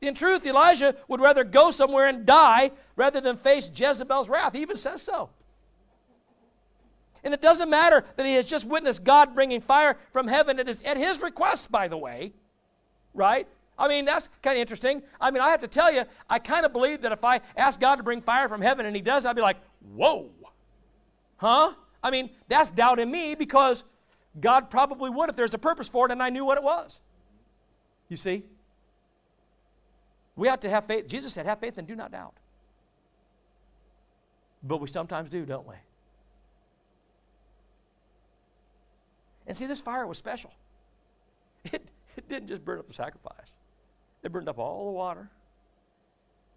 [0.00, 4.52] In truth, Elijah would rather go somewhere and die rather than face Jezebel's wrath.
[4.52, 5.30] He even says so.
[7.24, 10.66] And it doesn't matter that he has just witnessed God bringing fire from heaven at
[10.66, 12.32] his, at his request, by the way,
[13.14, 13.48] right?
[13.78, 15.02] I mean, that's kind of interesting.
[15.20, 17.80] I mean, I have to tell you, I kind of believe that if I ask
[17.80, 19.56] God to bring fire from heaven and he does, I'd be like,
[19.94, 20.28] whoa.
[21.38, 21.72] Huh?
[22.02, 23.84] I mean, that's doubt in me because
[24.40, 27.00] God probably would if there's a purpose for it and I knew what it was.
[28.08, 28.44] You see?
[30.36, 31.08] We ought to have faith.
[31.08, 32.34] Jesus said, have faith and do not doubt.
[34.62, 35.74] But we sometimes do, don't we?
[39.46, 40.52] And see, this fire was special.
[41.72, 43.50] It, it didn't just burn up the sacrifice,
[44.22, 45.30] it burned up all the water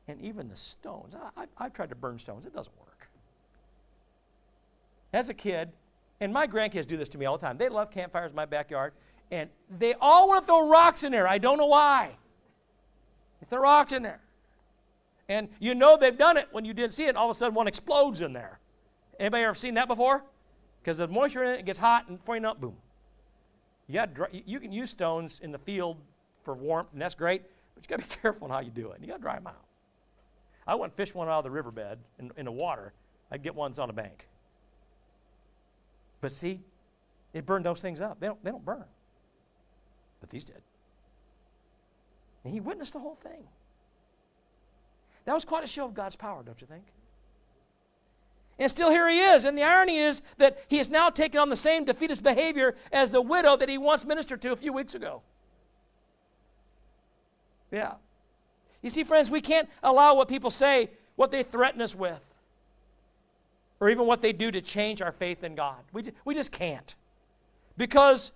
[0.08, 1.15] and even the stones.
[1.15, 3.10] I, I, I've tried to burn stones, it doesn't work.
[5.13, 5.69] As a kid,
[6.19, 7.58] and my grandkids do this to me all the time.
[7.58, 8.93] They love campfires in my backyard,
[9.32, 11.28] and they all want to throw rocks in there.
[11.28, 12.12] I don't know why.
[13.39, 14.21] They throw rocks in there.
[15.30, 17.54] And you know they've done it when you didn't see it, all of a sudden
[17.54, 18.60] one explodes in there.
[19.19, 20.23] Anybody ever seen that before?
[20.88, 22.78] Because the moisture in it, gets hot, and before you know it, boom.
[23.89, 25.97] You, got dry, you can use stones in the field
[26.45, 27.41] for warmth, and that's great,
[27.76, 29.00] but you got to be careful on how you do it.
[29.02, 29.65] You got to dry them out.
[30.65, 32.93] I wouldn't fish one out of the riverbed in, in the water.
[33.30, 34.30] I'd get ones on a bank.
[36.21, 36.62] But see,
[37.34, 38.21] it burned those things up.
[38.21, 38.86] They don't, they don't burn.
[40.21, 40.62] But these did.
[42.45, 43.43] And he witnessed the whole thing.
[45.26, 46.86] That was quite a show of God's power, don't you think?
[48.59, 49.45] And still here he is.
[49.45, 53.11] And the irony is that he has now taken on the same defeatist behavior as
[53.11, 55.21] the widow that he once ministered to a few weeks ago.
[57.71, 57.93] Yeah.
[58.81, 62.21] You see, friends, we can't allow what people say, what they threaten us with,
[63.79, 65.77] or even what they do to change our faith in God.
[65.93, 66.95] We, we just can't.
[67.75, 68.31] Because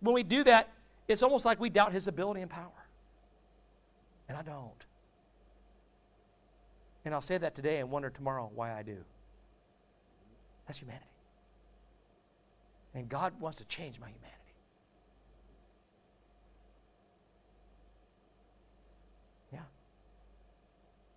[0.00, 0.70] when we do that,
[1.08, 2.70] it's almost like we doubt his ability and power.
[4.28, 4.70] And I don't.
[7.04, 8.98] And I'll say that today and wonder tomorrow why I do.
[10.68, 11.06] That's humanity.
[12.94, 14.36] And God wants to change my humanity.
[19.50, 19.60] Yeah.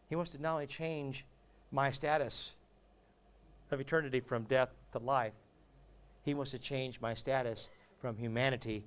[0.09, 1.25] He wants to not only change
[1.71, 2.53] my status
[3.71, 5.33] of eternity from death to life,
[6.23, 8.85] He wants to change my status from humanity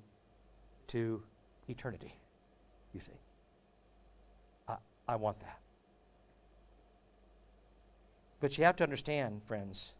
[0.87, 1.21] to
[1.67, 2.15] eternity.
[2.91, 3.19] You see.
[4.67, 5.59] I, I want that.
[8.39, 9.93] But you have to understand, friends,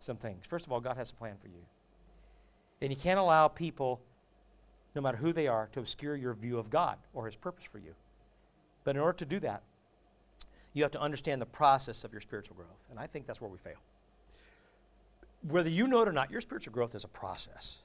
[0.00, 0.44] some things.
[0.46, 1.64] First of all, God has a plan for you.
[2.80, 4.00] And you can't allow people,
[4.94, 7.78] no matter who they are, to obscure your view of God or His purpose for
[7.78, 7.94] you.
[8.84, 9.62] But in order to do that,
[10.72, 12.68] you have to understand the process of your spiritual growth.
[12.90, 13.78] And I think that's where we fail.
[15.42, 17.78] Whether you know it or not, your spiritual growth is a process.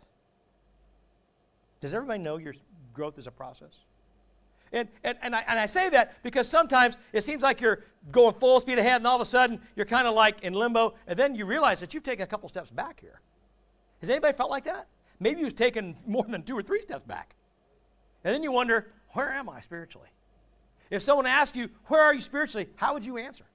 [1.81, 2.53] Does everybody know your
[2.93, 3.79] growth is a process?
[4.73, 8.33] And, and, and, I, and I say that because sometimes it seems like you're going
[8.33, 11.17] full speed ahead, and all of a sudden you're kind of like in limbo, and
[11.17, 13.21] then you realize that you've taken a couple steps back here.
[13.99, 14.87] Has anybody felt like that?
[15.19, 17.35] Maybe you've taken more than two or three steps back.
[18.23, 20.09] And then you wonder, where am I spiritually?
[20.89, 23.45] If someone asked you, where are you spiritually, how would you answer?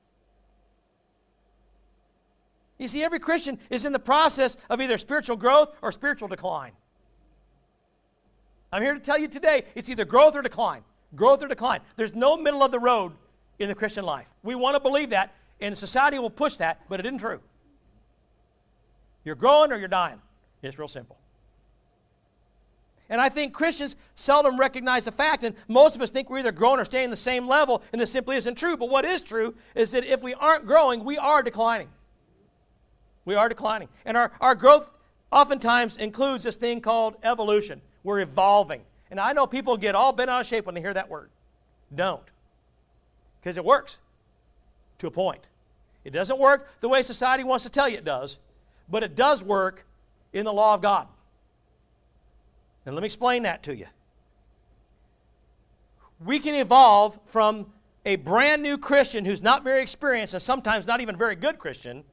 [2.79, 6.73] You see, every Christian is in the process of either spiritual growth or spiritual decline.
[8.73, 10.83] I'm here to tell you today it's either growth or decline.
[11.15, 11.81] Growth or decline.
[11.97, 13.13] There's no middle of the road
[13.59, 14.27] in the Christian life.
[14.43, 17.41] We want to believe that, and society will push that, but it isn't true.
[19.25, 20.21] You're growing or you're dying.
[20.63, 21.17] It's real simple.
[23.11, 26.53] And I think Christians seldom recognize the fact, and most of us think we're either
[26.53, 28.77] growing or staying the same level, and this simply isn't true.
[28.77, 31.89] But what is true is that if we aren't growing, we are declining.
[33.25, 33.89] We are declining.
[34.05, 34.91] And our, our growth
[35.33, 37.81] oftentimes includes this thing called evolution.
[38.05, 38.83] We're evolving.
[39.11, 41.31] And I know people get all bent out of shape when they hear that word.
[41.95, 42.23] Don't.
[43.41, 43.99] Because it works
[44.99, 45.47] to a point.
[46.05, 48.39] It doesn't work the way society wants to tell you it does,
[48.89, 49.85] but it does work
[50.33, 51.07] in the law of God.
[52.87, 53.87] And let me explain that to you.
[56.25, 57.67] We can evolve from
[58.05, 61.59] a brand new Christian who's not very experienced and sometimes not even a very good
[61.59, 62.05] Christian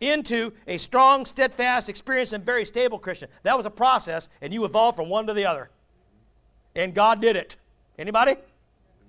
[0.00, 3.28] into a strong, steadfast, experienced, and very stable Christian.
[3.42, 5.70] That was a process, and you evolved from one to the other.
[6.74, 7.56] And God did it.
[7.98, 8.36] Anybody?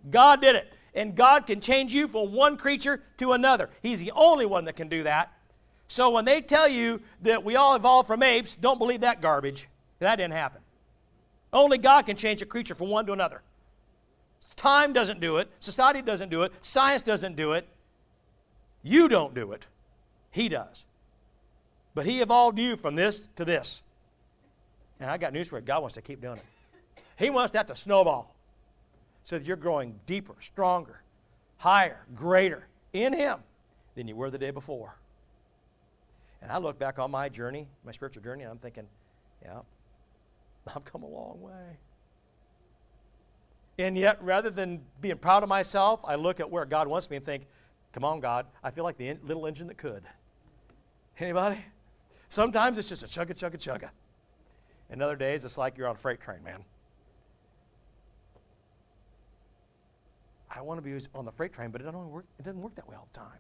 [0.10, 0.74] God did it.
[0.94, 3.70] And God can change you from one creature to another.
[3.82, 5.32] He's the only one that can do that.
[5.88, 9.68] So when they tell you that we all evolved from apes, don't believe that garbage.
[10.00, 10.62] That didn't happen.
[11.52, 13.42] Only God can change a creature from one to another.
[14.56, 17.68] Time doesn't do it, society doesn't do it, science doesn't do it.
[18.84, 19.66] You don't do it.
[20.32, 20.86] He does.
[21.94, 23.82] But He evolved you from this to this.
[25.00, 26.46] And I got news for you God wants to keep doing it.
[27.18, 28.36] He wants that to snowball
[29.24, 31.02] so that you're growing deeper, stronger,
[31.58, 33.40] higher, greater in Him
[33.96, 34.98] than you were the day before.
[36.42, 38.86] And I look back on my journey, my spiritual journey, and I'm thinking,
[39.44, 39.60] yeah,
[40.76, 41.78] I've come a long way.
[43.78, 47.18] And yet, rather than being proud of myself, I look at where God wants me
[47.18, 47.46] and think,
[47.94, 50.04] come on, God, I feel like the in- little engine that could.
[51.20, 51.58] Anybody?
[52.30, 53.90] Sometimes it's just a chugga, chugga, chugga.
[54.90, 56.64] And other days, it's like you're on a freight train, man.
[60.56, 62.76] I want to be on the freight train, but it doesn't work, it doesn't work
[62.76, 63.40] that way all the time.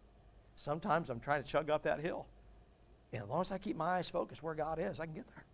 [0.56, 2.26] Sometimes I'm trying to chug up that hill.
[3.14, 5.28] And as long as I keep my eyes focused where God is, I can get
[5.28, 5.46] there.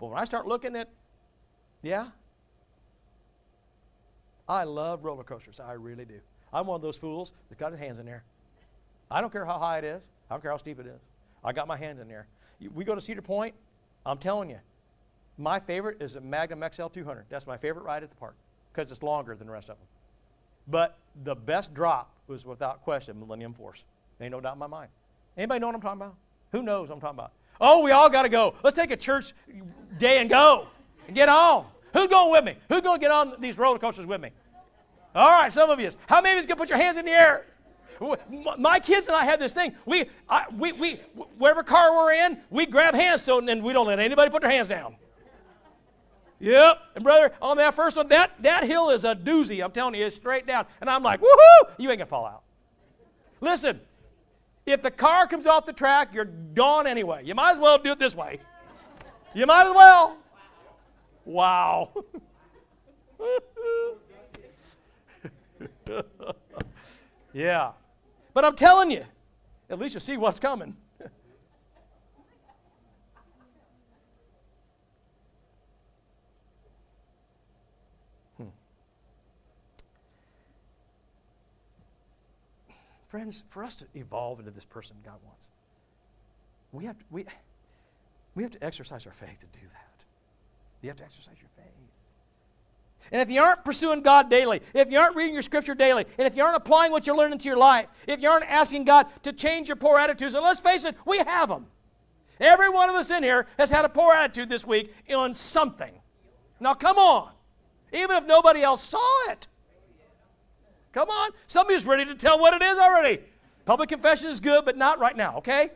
[0.00, 0.88] But when I start looking at,
[1.82, 2.08] yeah,
[4.48, 5.60] I love roller coasters.
[5.60, 6.20] I really do.
[6.52, 8.24] I'm one of those fools that's got his hands in there.
[9.10, 10.02] I don't care how high it is.
[10.28, 11.00] I don't care how steep it is.
[11.44, 12.26] I got my hands in there.
[12.74, 13.54] We go to Cedar Point.
[14.04, 14.58] I'm telling you,
[15.38, 17.26] my favorite is the Magnum XL 200.
[17.28, 18.34] That's my favorite ride at the park
[18.72, 19.86] because it's longer than the rest of them.
[20.70, 23.84] But the best drop was without question Millennium Force.
[24.20, 24.90] Ain't no doubt in my mind.
[25.36, 26.14] Anybody know what I'm talking about?
[26.52, 27.32] Who knows what I'm talking about?
[27.60, 28.54] Oh, we all got to go.
[28.62, 29.32] Let's take a church
[29.98, 30.68] day and go
[31.06, 31.66] and get on.
[31.92, 32.56] Who's going with me?
[32.68, 34.30] Who's going to get on these roller coasters with me?
[35.14, 35.90] All right, some of you.
[36.06, 37.46] How many of you to put your hands in the air?
[38.58, 39.74] My kids and I have this thing.
[39.84, 41.00] We, I, we, we,
[41.36, 44.50] wherever car we're in, we grab hands so and we don't let anybody put their
[44.50, 44.96] hands down.
[46.40, 46.78] Yep.
[46.94, 49.62] And brother, on that first one, that, that hill is a doozy.
[49.62, 50.66] I'm telling you, it's straight down.
[50.80, 51.70] And I'm like, woohoo!
[51.78, 52.42] You ain't gonna fall out.
[53.40, 53.80] Listen,
[54.66, 57.22] if the car comes off the track, you're gone anyway.
[57.24, 58.40] You might as well do it this way.
[59.34, 60.16] You might as well.
[61.24, 61.92] Wow.
[67.32, 67.72] yeah.
[68.32, 69.04] But I'm telling you,
[69.68, 70.76] at least you see what's coming.
[83.10, 85.48] Friends, for us to evolve into this person God wants,
[86.72, 87.24] we have to, we,
[88.34, 90.04] we have to exercise our faith to do that.
[90.80, 91.66] You have to exercise your faith.
[93.12, 96.28] And if you aren't pursuing God daily, if you aren't reading your scripture daily, and
[96.28, 99.06] if you aren't applying what you're learning to your life, if you aren't asking God
[99.24, 101.66] to change your poor attitudes, and let's face it, we have them.
[102.38, 105.92] Every one of us in here has had a poor attitude this week on something.
[106.60, 107.32] Now, come on.
[107.92, 109.48] Even if nobody else saw it.
[110.92, 111.30] Come on.
[111.46, 113.20] Somebody's ready to tell what it is already.
[113.64, 115.70] Public confession is good, but not right now, okay?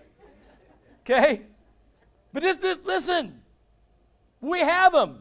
[1.02, 1.42] Okay?
[2.32, 3.40] But this, this, listen,
[4.40, 5.20] we have them.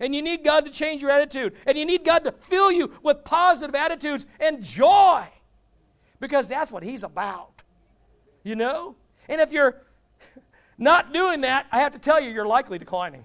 [0.00, 1.54] And you need God to change your attitude.
[1.66, 5.24] And you need God to fill you with positive attitudes and joy.
[6.20, 7.62] Because that's what He's about.
[8.42, 8.96] You know?
[9.28, 9.82] And if you're
[10.78, 13.24] not doing that, I have to tell you, you're likely declining.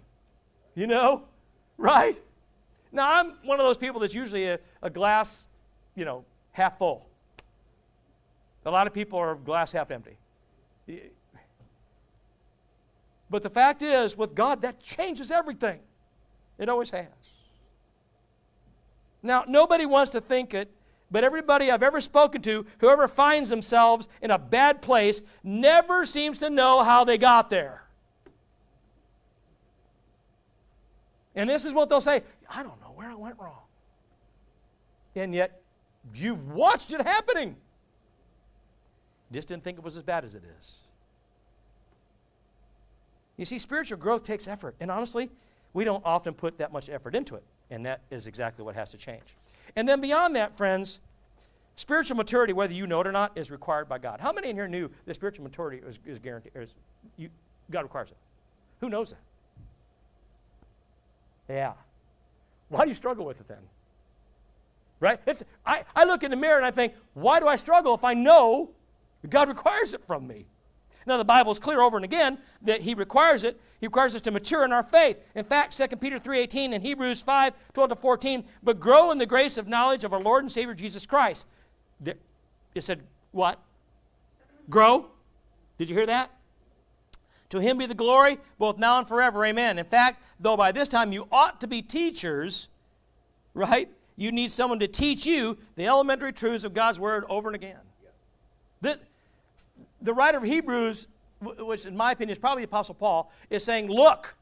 [0.76, 1.24] You know?
[1.78, 2.22] Right?
[2.91, 5.47] Now, I'm one of those people that's usually a, a glass,
[6.00, 6.24] you know,
[6.54, 7.08] half full.
[8.66, 10.18] A lot of people are glass half empty.
[13.30, 15.80] But the fact is, with God, that changes everything.
[16.58, 17.06] It always has.
[19.22, 20.72] Now, nobody wants to think it
[21.12, 26.39] but everybody I've ever spoken to, whoever finds themselves in a bad place, never seems
[26.39, 27.84] to know how they got there.
[31.36, 33.62] And this is what they'll say I don't know where I went wrong.
[35.16, 35.62] And yet,
[36.14, 37.56] you've watched it happening.
[39.32, 40.80] Just didn't think it was as bad as it is.
[43.38, 44.76] You see, spiritual growth takes effort.
[44.80, 45.30] And honestly,
[45.74, 47.43] we don't often put that much effort into it.
[47.70, 49.36] And that is exactly what has to change.
[49.76, 51.00] And then beyond that, friends,
[51.76, 54.20] spiritual maturity, whether you know it or not, is required by God.
[54.20, 56.52] How many in here knew that spiritual maturity is, is guaranteed?
[56.56, 56.74] Is,
[57.18, 57.30] you,
[57.72, 58.18] God requires it.
[58.82, 59.20] Who knows that?
[61.54, 61.74] Yeah.
[62.70, 63.58] Why do you struggle with it then?
[65.00, 65.20] Right?
[65.26, 68.04] It's, I, I look in the mirror and I think, why do I struggle if
[68.04, 68.72] I know
[69.30, 70.45] God requires it from me?
[71.06, 73.60] Now, the Bible is clear over and again that He requires it.
[73.80, 75.18] He requires us to mature in our faith.
[75.36, 79.26] In fact, 2 Peter 3.18 and Hebrews 5, 12 to 14, but grow in the
[79.26, 81.47] grace of knowledge of our Lord and Savior Jesus Christ.
[82.06, 83.60] It said, what?
[84.70, 85.08] Grow?
[85.78, 86.32] Did you hear that?
[87.50, 89.43] To him be the glory, both now and forever.
[89.45, 89.80] Amen.
[89.80, 92.68] In fact, though by this time you ought to be teachers,
[93.54, 93.89] right?
[94.20, 97.80] You need someone to teach you the elementary truths of God's word over and again.
[98.82, 98.97] This,
[100.01, 101.07] the writer of Hebrews,
[101.41, 104.36] which in my opinion is probably the Apostle Paul, is saying, Look,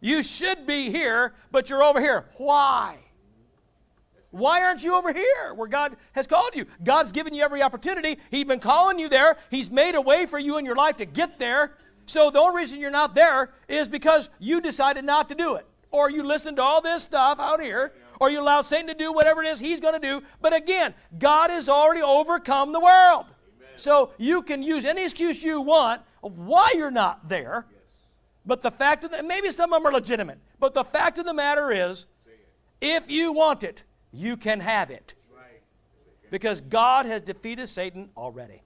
[0.00, 2.24] you should be here, but you're over here.
[2.36, 2.98] Why?
[4.32, 6.66] Why aren't you over here where God has called you?
[6.82, 8.18] God's given you every opportunity.
[8.28, 9.36] He's been calling you there.
[9.52, 11.76] He's made a way for you in your life to get there.
[12.06, 15.66] So the only reason you're not there is because you decided not to do it.
[15.92, 17.92] Or you listened to all this stuff out here,
[18.22, 20.22] or you allow Satan to do whatever it is he's going to do.
[20.40, 23.26] But again, God has already overcome the world.
[23.74, 27.66] So you can use any excuse you want of why you're not there.
[28.46, 31.26] But the fact of the, maybe some of them are legitimate, but the fact of
[31.26, 32.06] the matter is,
[32.80, 35.14] if you want it, you can have it.
[36.30, 38.62] Because God has defeated Satan already.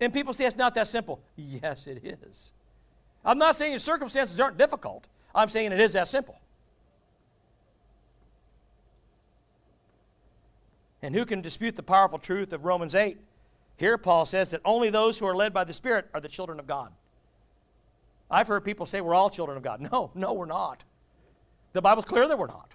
[0.00, 1.20] And people say it's not that simple.
[1.34, 2.52] Yes, it is.
[3.24, 5.08] I'm not saying your circumstances aren't difficult.
[5.34, 6.38] I'm saying it is that simple.
[11.04, 13.18] And who can dispute the powerful truth of Romans 8?
[13.76, 16.58] Here, Paul says that only those who are led by the Spirit are the children
[16.58, 16.92] of God.
[18.30, 19.82] I've heard people say we're all children of God.
[19.82, 20.82] No, no, we're not.
[21.74, 22.72] The Bible's clear that we're not.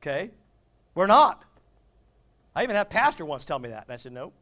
[0.00, 0.30] Okay?
[0.94, 1.44] We're not.
[2.56, 4.32] I even had a pastor once tell me that, and I said, no.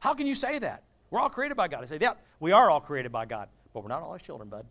[0.00, 0.82] How can you say that?
[1.12, 1.84] We're all created by God.
[1.84, 4.48] I said, yeah, we are all created by God, but we're not all his children,
[4.48, 4.66] bud.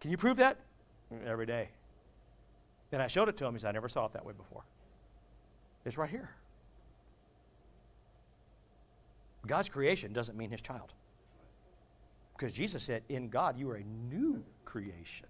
[0.00, 0.56] Can you prove that?
[1.26, 1.68] Every day.
[2.90, 3.52] Then I showed it to him.
[3.52, 4.64] He said, I never saw it that way before
[5.88, 6.30] is right here.
[9.46, 10.92] God's creation doesn't mean his child.
[12.36, 15.26] Because Jesus said, in God, you are a new creation.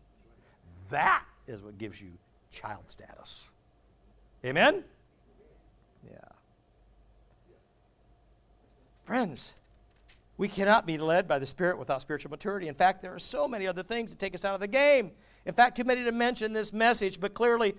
[0.91, 2.09] That is what gives you
[2.51, 3.51] child status.
[4.45, 4.85] Amen?
[6.05, 6.19] Yeah.
[9.07, 9.53] Friends,
[10.37, 12.69] we cannot be led by the Spirit without spiritual maturity.
[12.69, 15.13] In fact, there are so many other things that take us out of the game.
[15.47, 17.75] In fact, too many to mention this message, but clearly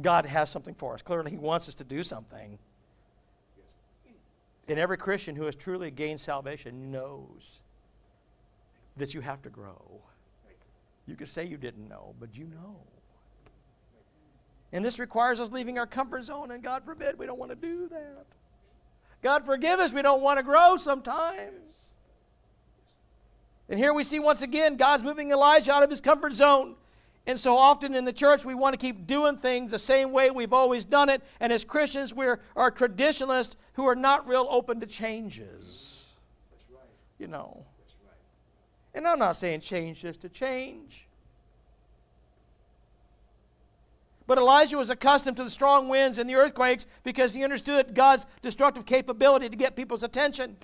[0.00, 1.02] God has something for us.
[1.02, 2.58] Clearly, He wants us to do something.
[4.68, 7.62] And every Christian who has truly gained salvation knows
[8.96, 10.02] that you have to grow.
[11.06, 12.76] You could say you didn't know, but you know.
[14.72, 17.56] And this requires us leaving our comfort zone, and God forbid we don't want to
[17.56, 18.26] do that.
[19.22, 21.96] God forgive us, we don't want to grow sometimes.
[23.70, 26.74] And here we see once again God's moving Elijah out of his comfort zone.
[27.28, 30.30] And so often in the church, we want to keep doing things the same way
[30.30, 31.22] we've always done it.
[31.40, 36.08] And as Christians, we're are traditionalists who are not real open to changes.
[37.18, 37.66] You know.
[38.94, 41.06] And I'm not saying change just to change.
[44.26, 48.24] But Elijah was accustomed to the strong winds and the earthquakes because he understood God's
[48.40, 50.56] destructive capability to get people's attention.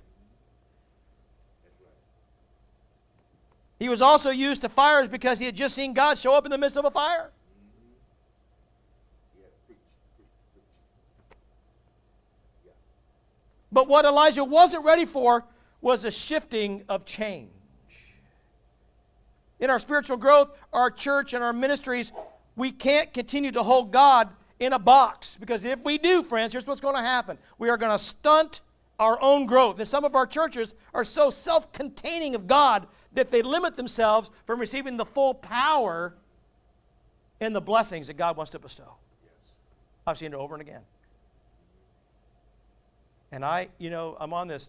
[3.85, 6.51] He was also used to fires because he had just seen God show up in
[6.51, 7.31] the midst of a fire.
[13.71, 15.45] But what Elijah wasn't ready for
[15.83, 17.51] was a shifting of change.
[19.61, 22.11] In our spiritual growth, our church, and our ministries,
[22.57, 26.67] we can't continue to hold God in a box because if we do, friends, here's
[26.67, 28.63] what's going to happen we are going to stunt
[28.99, 29.79] our own growth.
[29.79, 34.31] And some of our churches are so self containing of God that they limit themselves
[34.47, 36.15] from receiving the full power
[37.41, 38.95] and the blessings that God wants to bestow.
[40.07, 40.83] I've seen it over and again.
[43.33, 44.69] And I, you know, I'm on this,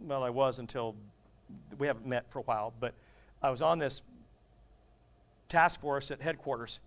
[0.00, 0.94] well, I was until
[1.78, 2.94] we haven't met for a while, but
[3.42, 4.02] I was on this
[5.48, 6.80] task force at headquarters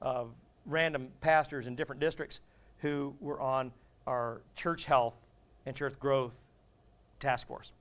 [0.00, 0.30] of
[0.64, 2.40] random pastors in different districts
[2.78, 3.72] who were on
[4.06, 5.14] our church health
[5.64, 6.36] and church growth
[7.18, 7.72] task force.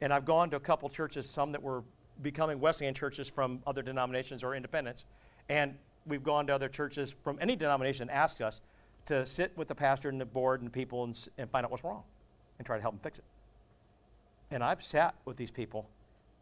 [0.00, 1.82] And I've gone to a couple churches, some that were
[2.22, 5.04] becoming Wesleyan churches from other denominations or independents.
[5.48, 5.74] And
[6.06, 8.60] we've gone to other churches from any denomination and asked us
[9.06, 11.84] to sit with the pastor and the board and people and, and find out what's
[11.84, 12.02] wrong
[12.58, 13.24] and try to help them fix it.
[14.50, 15.88] And I've sat with these people,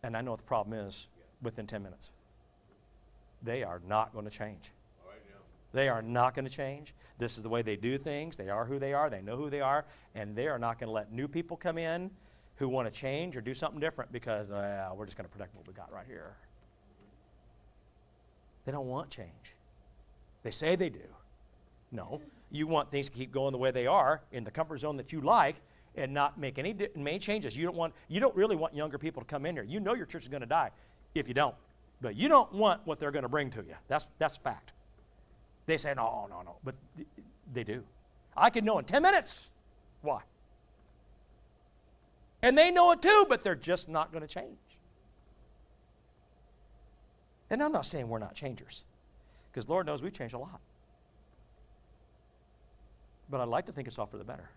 [0.02, 1.06] and I know what the problem is
[1.42, 2.10] within 10 minutes.
[3.42, 4.72] They are not going to change.
[5.72, 6.94] They are not going to change.
[7.18, 8.36] This is the way they do things.
[8.36, 9.10] They are who they are.
[9.10, 9.84] They know who they are.
[10.14, 12.10] And they are not going to let new people come in
[12.56, 15.54] who want to change or do something different because uh, we're just going to protect
[15.54, 16.36] what we got right here.
[18.64, 19.54] They don't want change.
[20.42, 21.00] They say they do.
[21.90, 22.20] No.
[22.50, 25.12] You want things to keep going the way they are in the comfort zone that
[25.12, 25.56] you like
[25.96, 27.56] and not make any main changes.
[27.56, 29.64] You don't want you don't really want younger people to come in here.
[29.64, 30.70] You know your church is going to die
[31.14, 31.54] if you don't.
[32.00, 33.74] But you don't want what they're going to bring to you.
[33.88, 34.72] That's that's fact.
[35.66, 36.56] They say, no, no, no.
[36.62, 37.08] But th-
[37.52, 37.82] they do.
[38.36, 39.48] I can know in 10 minutes
[40.02, 40.20] why.
[42.44, 44.58] And they know it too, but they're just not going to change.
[47.48, 48.84] And I'm not saying we're not changers,
[49.50, 50.60] because Lord knows we've changed a lot.
[53.30, 54.50] But I'd like to think it's all for the better.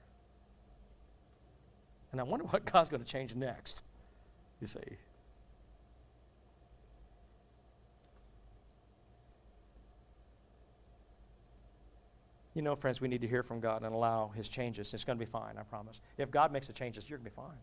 [2.11, 3.83] And I wonder what God's going to change next,
[4.59, 4.79] you see.
[12.53, 14.93] You know, friends, we need to hear from God and allow His changes.
[14.93, 16.01] It's going to be fine, I promise.
[16.17, 17.55] If God makes the changes, you're going to be fine.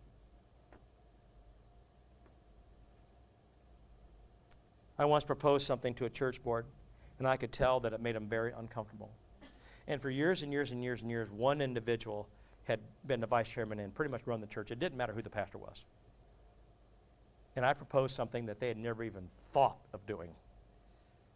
[4.99, 6.67] I once proposed something to a church board,
[7.19, 9.11] and I could tell that it made them very uncomfortable.
[9.87, 12.29] And for years and years and years and years, one individual
[12.65, 14.71] had been the vice chairman and pretty much run the church.
[14.71, 15.85] It didn't matter who the pastor was.
[17.57, 20.31] And I proposed something that they had never even thought of doing.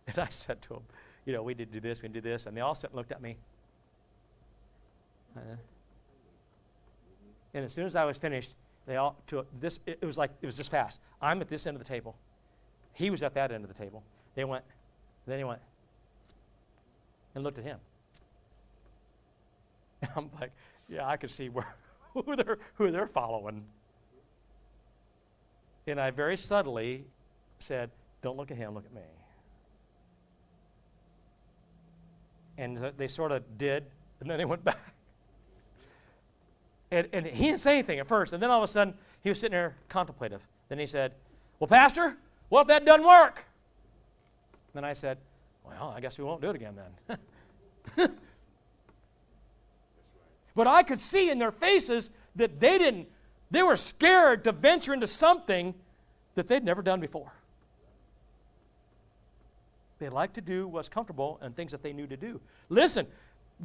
[0.08, 0.82] And I said to them,
[1.26, 2.46] you know, we need to do this, we do this.
[2.46, 3.36] And they all sat and looked at me.
[5.36, 5.40] Uh,
[7.52, 8.54] and as soon as I was finished,
[8.86, 11.00] they all, to this, it, it was like, it was this fast.
[11.20, 12.16] I'm at this end of the table.
[12.98, 14.02] He was at that end of the table.
[14.34, 14.64] They went,
[15.24, 15.60] then he went,
[17.36, 17.78] and looked at him.
[20.02, 20.50] And I'm like,
[20.88, 21.76] yeah, I could see where,
[22.12, 23.64] who, they're, who they're following.
[25.86, 27.04] And I very subtly
[27.60, 27.90] said,
[28.20, 29.02] don't look at him, look at me.
[32.58, 33.84] And they sort of did,
[34.18, 34.92] and then they went back.
[36.90, 39.28] And, and he didn't say anything at first, and then all of a sudden, he
[39.28, 40.42] was sitting there contemplative.
[40.68, 41.12] Then he said,
[41.60, 42.16] Well, Pastor,
[42.48, 43.44] what if that doesn't work?
[44.74, 45.18] Then I said,
[45.64, 46.74] Well, I guess we won't do it again
[47.96, 48.10] then.
[50.54, 53.08] but I could see in their faces that they didn't,
[53.50, 55.74] they were scared to venture into something
[56.34, 57.32] that they'd never done before.
[59.98, 62.40] They like to do what's comfortable and things that they knew to do.
[62.68, 63.06] Listen,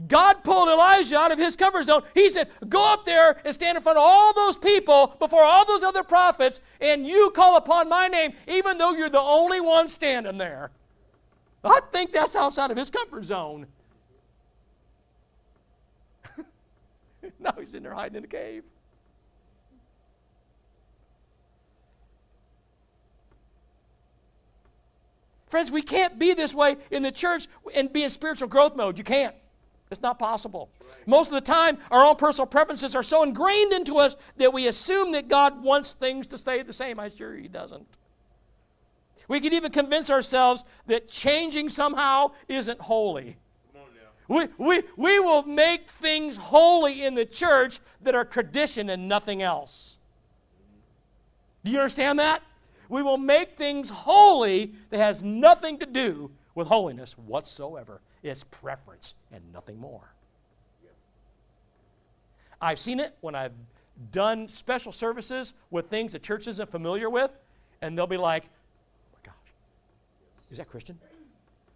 [0.08, 2.02] God pulled Elijah out of his comfort zone.
[2.16, 5.66] He said, Go up there and stand in front of all those people before all
[5.66, 9.88] those other prophets, and you call upon my name, even though you're the only one
[9.88, 10.72] standing there.
[11.64, 13.68] I think that's outside of his comfort zone.
[17.40, 18.64] now he's in there hiding in a cave.
[25.50, 28.98] Friends, we can't be this way in the church and be in spiritual growth mode.
[28.98, 29.36] You can't.
[29.94, 30.70] It's not possible.
[31.06, 34.68] Most of the time, our own personal preferences are so ingrained into us that we
[34.68, 37.00] assume that God wants things to stay the same.
[37.00, 37.86] I'm sure He doesn't.
[39.28, 43.38] We can even convince ourselves that changing somehow isn't holy.
[44.28, 49.42] We, we, we will make things holy in the church that are tradition and nothing
[49.42, 50.00] else.
[51.64, 52.42] Do you understand that?
[52.90, 58.02] We will make things holy that has nothing to do with holiness whatsoever.
[58.24, 60.14] It's preference and nothing more.
[62.62, 63.52] I've seen it when I've
[64.12, 67.32] done special services with things the church isn't familiar with,
[67.82, 69.54] and they'll be like, oh my gosh,
[70.50, 70.98] is that Christian?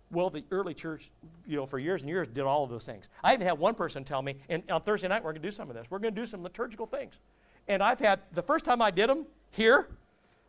[0.09, 1.11] Well, the early church,
[1.45, 3.09] you know, for years and years did all of those things.
[3.21, 5.51] I even had one person tell me, and on Thursday night we're going to do
[5.51, 5.85] some of this.
[5.89, 7.15] We're going to do some liturgical things.
[7.67, 9.89] And I've had, the first time I did them here,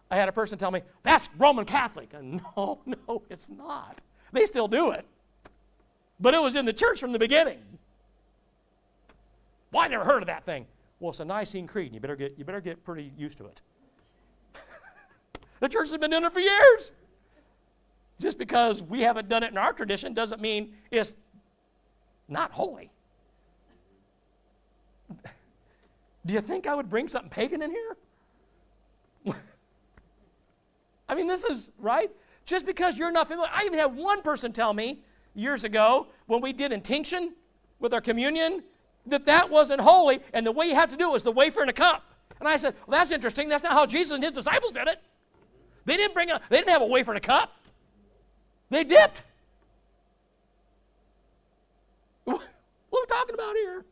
[0.09, 2.14] I had a person tell me, that's Roman Catholic.
[2.14, 4.01] And no, no, it's not.
[4.32, 5.05] They still do it.
[6.20, 7.58] But it was in the church from the beginning.
[9.70, 10.66] Well, I never heard of that thing.
[11.00, 13.46] Well, it's a Nicene Creed, and you better get, you better get pretty used to
[13.46, 13.60] it.
[15.60, 16.90] the church has been doing it for years.
[18.18, 21.14] Just because we haven't done it in our tradition doesn't mean it's
[22.26, 22.90] not holy.
[26.26, 27.96] Do you think I would bring something pagan in here?
[31.08, 32.10] I mean, this is, right?
[32.44, 33.50] Just because you're not familiar.
[33.52, 34.98] I even had one person tell me
[35.39, 37.34] years ago when we did intinction
[37.78, 38.62] with our communion
[39.07, 41.61] that that wasn't holy, and the way you have to do it was the wafer
[41.61, 42.05] and a cup.
[42.41, 43.49] And I said, well, that's interesting.
[43.49, 45.01] That's not how Jesus and his disciples did it.
[45.84, 47.53] They didn't bring a, they didn't have a wafer and a cup.
[48.70, 49.22] They dipped.
[52.91, 53.84] What are we talking about here?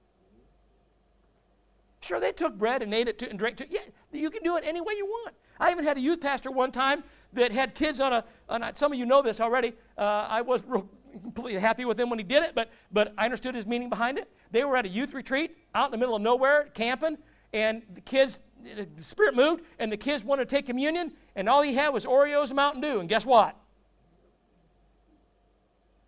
[2.01, 3.67] Sure, they took bread and ate it too, and drank too.
[3.69, 3.81] Yeah,
[4.11, 5.35] you can do it any way you want.
[5.61, 8.75] I even had a youth pastor one time that had kids on a, on a
[8.75, 9.75] some of you know this already.
[9.99, 10.63] Uh, I was
[11.21, 14.19] completely happy with him when he did it, but, but I understood his meaning behind
[14.19, 14.31] it.
[14.51, 17.19] They were at a youth retreat out in the middle of nowhere, camping,
[17.53, 21.63] and the kids, the Spirit moved, and the kids wanted to take communion, and all
[21.63, 23.57] he had was Oreos and Mountain Dew, and guess what?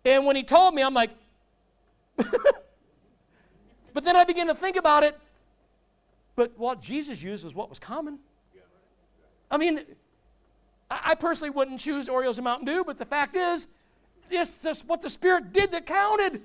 [0.05, 1.11] And when he told me, I'm like,
[2.17, 5.17] but then I began to think about it.
[6.35, 8.19] But what Jesus used was what was common.
[9.51, 9.81] I mean,
[10.89, 13.67] I personally wouldn't choose Oreos and Mountain Dew, but the fact is,
[14.29, 16.41] this is what the Spirit did that counted.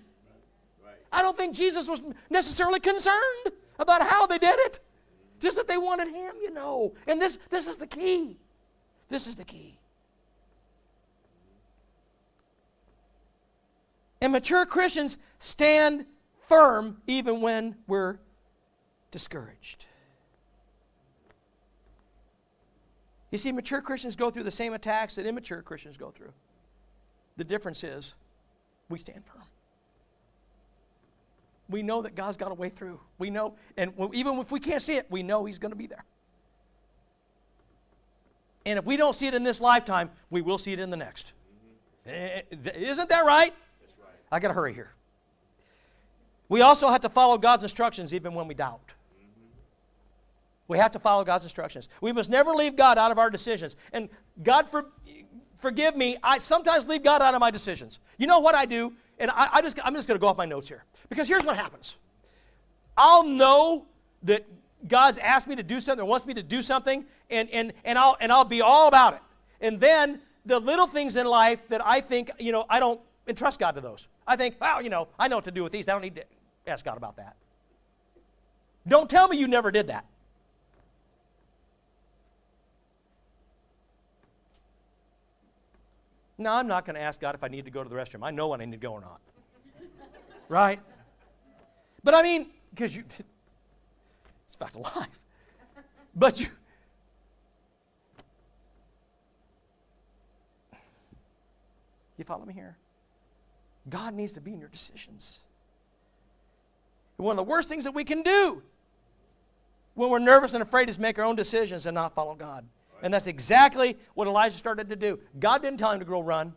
[1.13, 4.81] I don't think Jesus was necessarily concerned about how they did it.
[5.41, 6.95] Just that they wanted him, you know.
[7.07, 8.39] And this, this is the key.
[9.09, 9.79] This is the key.
[14.21, 16.07] And mature Christians stand
[16.49, 18.19] firm even when we're
[19.11, 19.87] discouraged.
[23.31, 26.33] You see, mature Christians go through the same attacks that immature Christians go through.
[27.37, 28.15] The difference is
[28.89, 29.43] we stand firm.
[31.69, 33.01] We know that God's got a way through.
[33.19, 35.87] We know, and even if we can't see it, we know He's going to be
[35.87, 36.05] there.
[38.67, 40.97] And if we don't see it in this lifetime, we will see it in the
[40.97, 41.33] next.
[42.07, 42.69] Mm-hmm.
[42.83, 43.55] Isn't that right?
[43.81, 44.15] That's right.
[44.33, 44.93] I got to hurry here.
[46.49, 48.81] We also have to follow God's instructions even when we doubt.
[48.87, 49.41] Mm-hmm.
[50.69, 51.89] We have to follow God's instructions.
[52.01, 53.77] We must never leave God out of our decisions.
[53.93, 54.09] And
[54.43, 54.87] God for,
[55.65, 57.99] forgive me, I sometimes leave God out of my decisions.
[58.19, 58.93] You know what I do?
[59.19, 60.85] And I, I just, I'm just going to go off my notes here.
[61.09, 61.97] Because here's what happens
[62.97, 63.87] I'll know
[64.25, 64.45] that
[64.87, 67.99] God's asked me to do something or wants me to do something, and, and, and,
[67.99, 69.21] I'll, and I'll be all about it.
[69.63, 73.59] And then the little things in life that I think, you know, I don't entrust
[73.59, 74.09] God to those.
[74.27, 75.89] I think, well, you know, I know what to do with these.
[75.89, 76.25] I don't need to
[76.67, 77.37] ask God about that.
[78.87, 80.05] Don't tell me you never did that.
[86.37, 88.25] No, I'm not going to ask God if I need to go to the restroom.
[88.25, 89.21] I know when I need to go or not.
[90.49, 90.81] right?
[92.03, 93.05] But I mean, because you,
[94.47, 95.21] it's fact of life.
[96.17, 96.47] But you,
[102.17, 102.77] you follow me here?
[103.89, 105.41] God needs to be in your decisions.
[107.17, 108.63] One of the worst things that we can do
[109.95, 112.65] when we're nervous and afraid is make our own decisions and not follow God.
[113.03, 115.19] And that's exactly what Elijah started to do.
[115.39, 116.55] God didn't tell him to go run.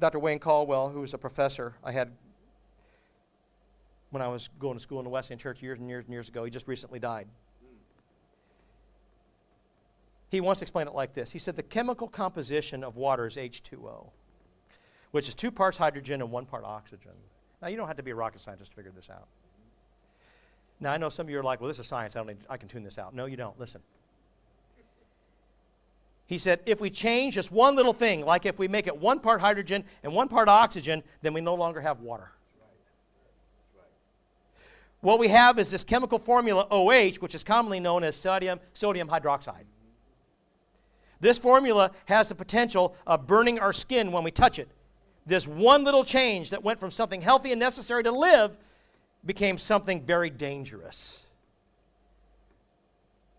[0.00, 0.18] Dr.
[0.18, 2.10] Wayne Caldwell, who was a professor I had
[4.10, 6.28] when I was going to school in the Wesleyan Church years and years and years
[6.28, 7.28] ago, he just recently died.
[10.28, 14.10] He once explained it like this He said, The chemical composition of water is H2O,
[15.12, 17.12] which is two parts hydrogen and one part oxygen.
[17.60, 19.28] Now, you don't have to be a rocket scientist to figure this out.
[20.82, 22.16] Now, I know some of you are like, well, this is science.
[22.16, 23.14] I, don't need, I can tune this out.
[23.14, 23.58] No, you don't.
[23.58, 23.80] Listen.
[26.26, 29.20] He said, if we change just one little thing, like if we make it one
[29.20, 32.32] part hydrogen and one part oxygen, then we no longer have water.
[35.02, 39.08] What we have is this chemical formula OH, which is commonly known as sodium, sodium
[39.08, 39.64] hydroxide.
[41.20, 44.68] This formula has the potential of burning our skin when we touch it.
[45.26, 48.56] This one little change that went from something healthy and necessary to live
[49.24, 51.24] became something very dangerous.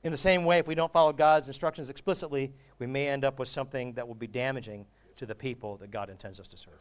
[0.04, 3.40] In the same way, if we don't follow God's instructions explicitly, we may end up
[3.40, 4.86] with something that will be damaging
[5.18, 6.80] to the people that God intends us to serve.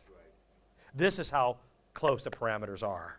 [0.94, 1.58] This is how
[1.94, 3.18] close the parameters are.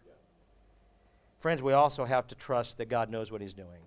[1.39, 3.81] Friends, we also have to trust that God knows what He's doing.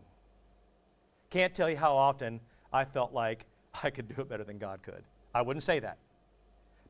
[1.31, 2.41] Can't tell you how often
[2.73, 3.47] I felt like
[3.83, 5.03] I could do it better than God could.
[5.35, 5.99] I wouldn't say that.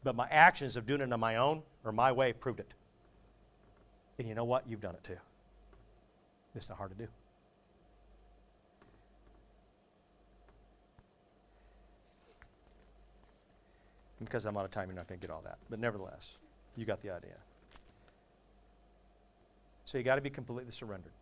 [0.04, 2.74] But my actions of doing it on my own or my way proved it.
[4.18, 4.68] And you know what?
[4.68, 5.18] You've done it too.
[6.54, 7.08] It's not hard to do.
[14.26, 15.58] because I'm out of time, you're not going to get all that.
[15.70, 16.36] But nevertheless,
[16.76, 17.36] you got the idea.
[19.84, 21.12] So you got to be completely surrendered.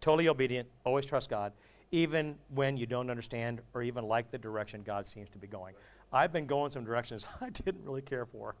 [0.00, 1.52] Totally obedient, always trust God,
[1.90, 5.74] even when you don't understand or even like the direction God seems to be going.
[6.12, 8.54] I've been going some directions I didn't really care for.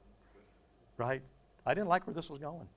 [0.96, 1.22] Right?
[1.66, 2.68] I didn't like where this was going.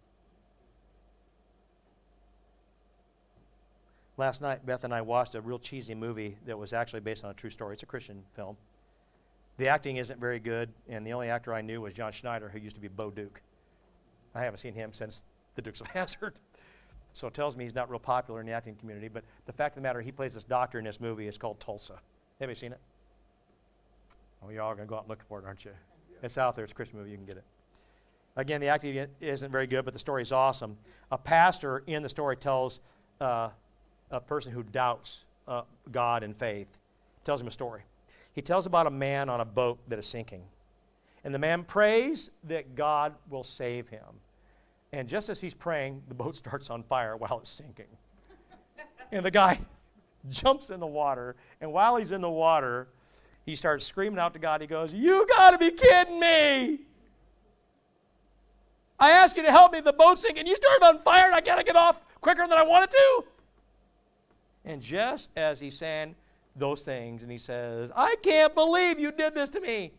[4.17, 7.29] Last night, Beth and I watched a real cheesy movie that was actually based on
[7.29, 7.73] a true story.
[7.73, 8.57] It's a Christian film.
[9.57, 12.59] The acting isn't very good, and the only actor I knew was John Schneider, who
[12.59, 13.41] used to be Bo Duke.
[14.33, 15.21] I haven't seen him since
[15.55, 16.33] The Dukes of Hazzard.
[17.13, 19.07] So it tells me he's not real popular in the acting community.
[19.07, 21.27] But the fact of the matter, he plays this doctor in this movie.
[21.27, 21.99] It's called Tulsa.
[22.39, 22.79] Have you seen it?
[24.43, 25.71] Oh, you're all going to go out and look for it, aren't you?
[26.21, 26.63] It's out there.
[26.63, 27.11] It's a Christian movie.
[27.11, 27.43] You can get it.
[28.37, 30.77] Again, the acting isn't very good, but the story is awesome.
[31.11, 32.81] A pastor in the story tells
[33.19, 33.49] uh,
[34.11, 36.67] a person who doubts uh, God and faith,
[37.23, 37.81] tells him a story.
[38.33, 40.43] He tells about a man on a boat that is sinking.
[41.23, 44.05] And the man prays that God will save him.
[44.93, 47.87] And just as he's praying, the boat starts on fire while it's sinking.
[49.11, 49.59] and the guy
[50.29, 51.35] jumps in the water.
[51.59, 52.87] And while he's in the water,
[53.47, 54.61] he starts screaming out to God.
[54.61, 56.81] He goes, You got to be kidding me!
[58.99, 60.47] I asked you to help me, the boat's sinking.
[60.47, 63.23] You started on fire, and I got to get off quicker than I wanted to.
[64.65, 66.15] And just as he's saying
[66.55, 69.91] those things, and he says, I can't believe you did this to me,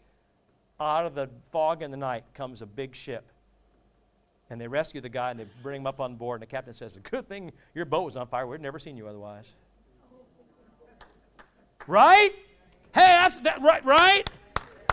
[0.80, 3.24] out of the fog in the night comes a big ship.
[4.50, 6.40] And they rescue the guy and they bring him up on board.
[6.40, 8.46] And the captain says, A Good thing your boat was on fire.
[8.46, 9.52] We'd never seen you otherwise.
[11.86, 12.32] Right?
[12.94, 14.28] Hey, that's that, right, right?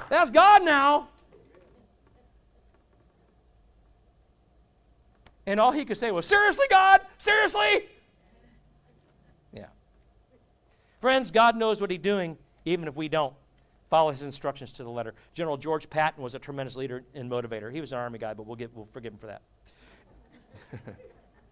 [0.10, 1.10] That's God now.
[5.48, 7.02] And all he could say was, Seriously, God?
[7.18, 7.88] Seriously?
[9.54, 9.68] Yeah.
[11.02, 13.34] Friends, God knows what he's doing, even if we don't
[13.90, 15.14] follow his instructions to the letter.
[15.34, 17.72] General George Patton was a tremendous leader and motivator.
[17.72, 19.42] He was an army guy, but we'll, get, we'll forgive him for that.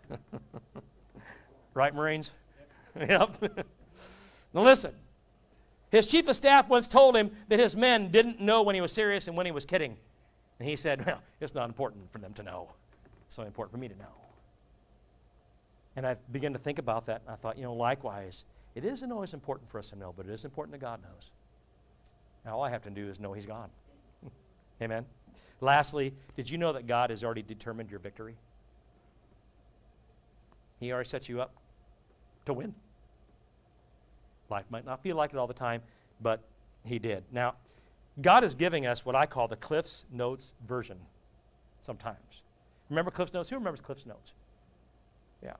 [1.73, 2.33] right, Marines?
[2.99, 3.37] yep.
[4.53, 4.93] now listen.
[5.91, 8.91] His chief of staff once told him that his men didn't know when he was
[8.91, 9.95] serious and when he was kidding.
[10.59, 12.69] And he said, Well, it's not important for them to know.
[13.37, 14.15] Only important for me to know.
[15.95, 19.11] And I began to think about that, and I thought, you know, likewise, it isn't
[19.11, 21.31] always important for us to know, but it is important that God knows.
[22.45, 23.69] Now, all I have to do is know He's God.
[24.81, 25.05] Amen.
[25.61, 28.35] Lastly, did you know that God has already determined your victory?
[30.79, 31.53] He already set you up
[32.45, 32.73] to win.
[34.49, 35.81] Life might not feel like it all the time,
[36.21, 36.41] but
[36.83, 37.23] He did.
[37.31, 37.53] Now,
[38.21, 40.97] God is giving us what I call the Cliff's Notes version
[41.83, 42.43] sometimes.
[42.89, 43.49] Remember Cliff's Notes?
[43.49, 44.33] Who remembers Cliff's Notes?
[45.43, 45.53] Yeah.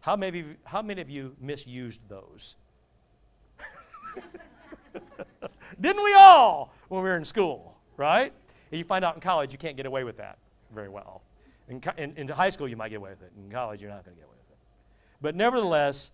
[0.00, 2.56] How many, how many of you misused those?
[5.80, 8.32] Didn't we all when we were in school, right?
[8.70, 10.38] And you find out in college you can't get away with that
[10.74, 11.22] very well.
[11.68, 13.32] In, in, in high school, you might get away with it.
[13.36, 14.58] In college, you're not going to get away with it.
[15.20, 16.10] But nevertheless,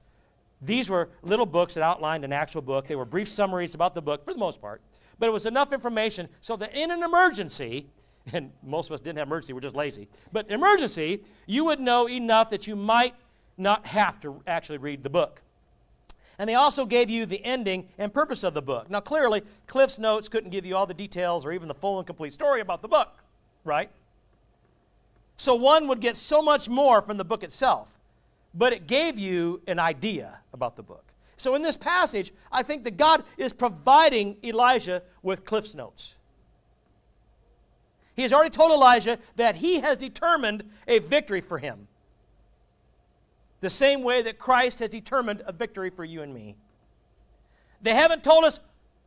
[0.60, 2.86] these were little books that outlined an actual book.
[2.86, 4.80] They were brief summaries about the book for the most part.
[5.18, 7.86] But it was enough information so that in an emergency,
[8.32, 10.08] and most of us didn't have emergency, we're just lazy.
[10.32, 13.14] But emergency, you would know enough that you might
[13.56, 15.42] not have to actually read the book.
[16.38, 18.90] And they also gave you the ending and purpose of the book.
[18.90, 22.06] Now, clearly, Cliff's Notes couldn't give you all the details or even the full and
[22.06, 23.14] complete story about the book,
[23.62, 23.90] right?
[25.36, 27.88] So one would get so much more from the book itself,
[28.52, 31.04] but it gave you an idea about the book.
[31.36, 36.16] So in this passage, I think that God is providing Elijah with Cliff's Notes.
[38.14, 41.88] He has already told Elijah that he has determined a victory for him.
[43.60, 46.56] The same way that Christ has determined a victory for you and me.
[47.82, 48.60] They haven't told us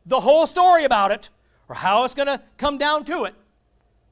[0.04, 1.30] the whole story about it
[1.68, 3.34] or how it's going to come down to it,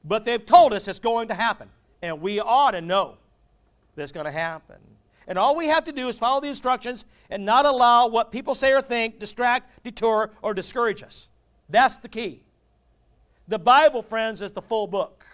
[0.03, 1.69] but they've told us it's going to happen.
[2.01, 3.17] And we ought to know
[3.95, 4.77] that it's going to happen.
[5.27, 8.55] And all we have to do is follow the instructions and not allow what people
[8.55, 11.29] say or think distract, detour, or discourage us.
[11.69, 12.43] That's the key.
[13.47, 15.25] The Bible, friends, is the full book.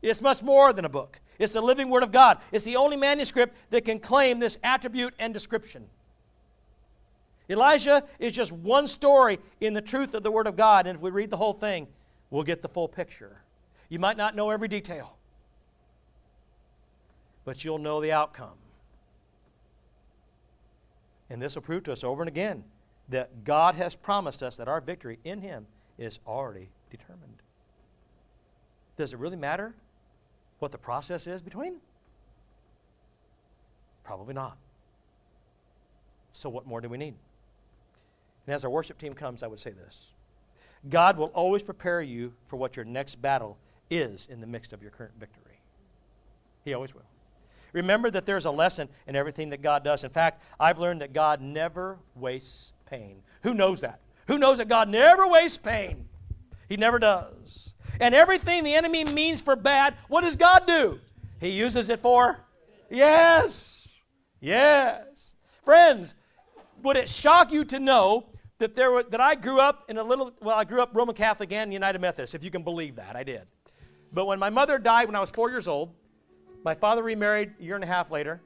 [0.00, 1.20] It's much more than a book.
[1.38, 2.38] It's the living Word of God.
[2.52, 5.86] It's the only manuscript that can claim this attribute and description.
[7.50, 11.02] Elijah is just one story in the truth of the Word of God, and if
[11.02, 11.88] we read the whole thing,
[12.30, 13.40] we'll get the full picture.
[13.88, 15.16] You might not know every detail,
[17.44, 18.58] but you'll know the outcome.
[21.30, 22.64] And this will prove to us over and again
[23.08, 25.66] that God has promised us that our victory in Him
[25.98, 27.42] is already determined.
[28.96, 29.74] Does it really matter
[30.58, 31.76] what the process is between?
[34.04, 34.56] Probably not.
[36.32, 37.14] So, what more do we need?
[38.46, 40.12] And as our worship team comes, I would say this
[40.88, 43.58] God will always prepare you for what your next battle
[43.90, 45.60] is in the midst of your current victory.
[46.64, 47.02] He always will.
[47.72, 50.04] Remember that there's a lesson in everything that God does.
[50.04, 53.22] In fact, I've learned that God never wastes pain.
[53.42, 54.00] Who knows that?
[54.26, 56.08] Who knows that God never wastes pain?
[56.68, 57.74] He never does.
[58.00, 60.98] And everything the enemy means for bad, what does God do?
[61.40, 62.44] He uses it for?
[62.90, 63.88] Yes.
[64.40, 65.34] Yes.
[65.64, 66.14] Friends,
[66.82, 68.26] would it shock you to know
[68.58, 71.14] that there were, that I grew up in a little well, I grew up Roman
[71.14, 73.16] Catholic and United Methodist, if you can believe that.
[73.16, 73.42] I did.
[74.12, 75.94] But when my mother died when I was four years old,
[76.64, 78.40] my father remarried a year and a half later.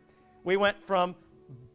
[0.45, 1.14] We went from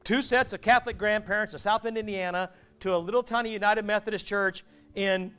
[0.07, 2.49] two sets of Catholic grandparents in South Bend, Indiana,
[2.79, 4.63] to a little tiny United Methodist church
[4.95, 5.33] in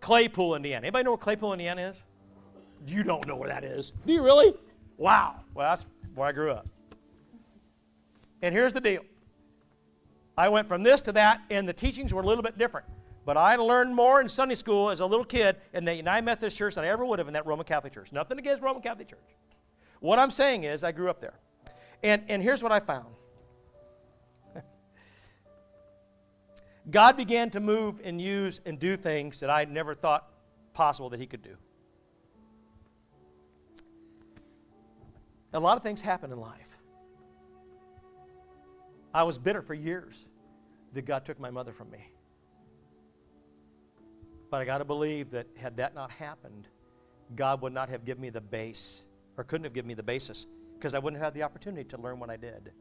[0.00, 0.88] Claypool, Indiana.
[0.88, 2.02] Anybody know where Claypool, Indiana is?
[2.84, 3.92] You don't know where that is.
[4.04, 4.54] Do you really?
[4.96, 5.36] Wow.
[5.54, 5.86] Well, that's
[6.16, 6.66] where I grew up.
[8.42, 9.02] And here's the deal
[10.36, 12.88] I went from this to that, and the teachings were a little bit different.
[13.24, 16.58] But I learned more in Sunday school as a little kid in the United Methodist
[16.58, 18.10] Church than I ever would have in that Roman Catholic Church.
[18.10, 19.36] Nothing against Roman Catholic Church.
[20.00, 21.34] What I'm saying is, I grew up there.
[22.02, 23.14] And, and here's what I found
[26.90, 30.28] God began to move and use and do things that I never thought
[30.74, 31.56] possible that He could do.
[35.52, 36.76] A lot of things happen in life.
[39.14, 40.28] I was bitter for years
[40.92, 42.10] that God took my mother from me.
[44.50, 46.68] But I got to believe that had that not happened,
[47.34, 49.04] God would not have given me the base,
[49.36, 50.46] or couldn't have given me the basis,
[50.78, 52.72] because I wouldn't have had the opportunity to learn what I did.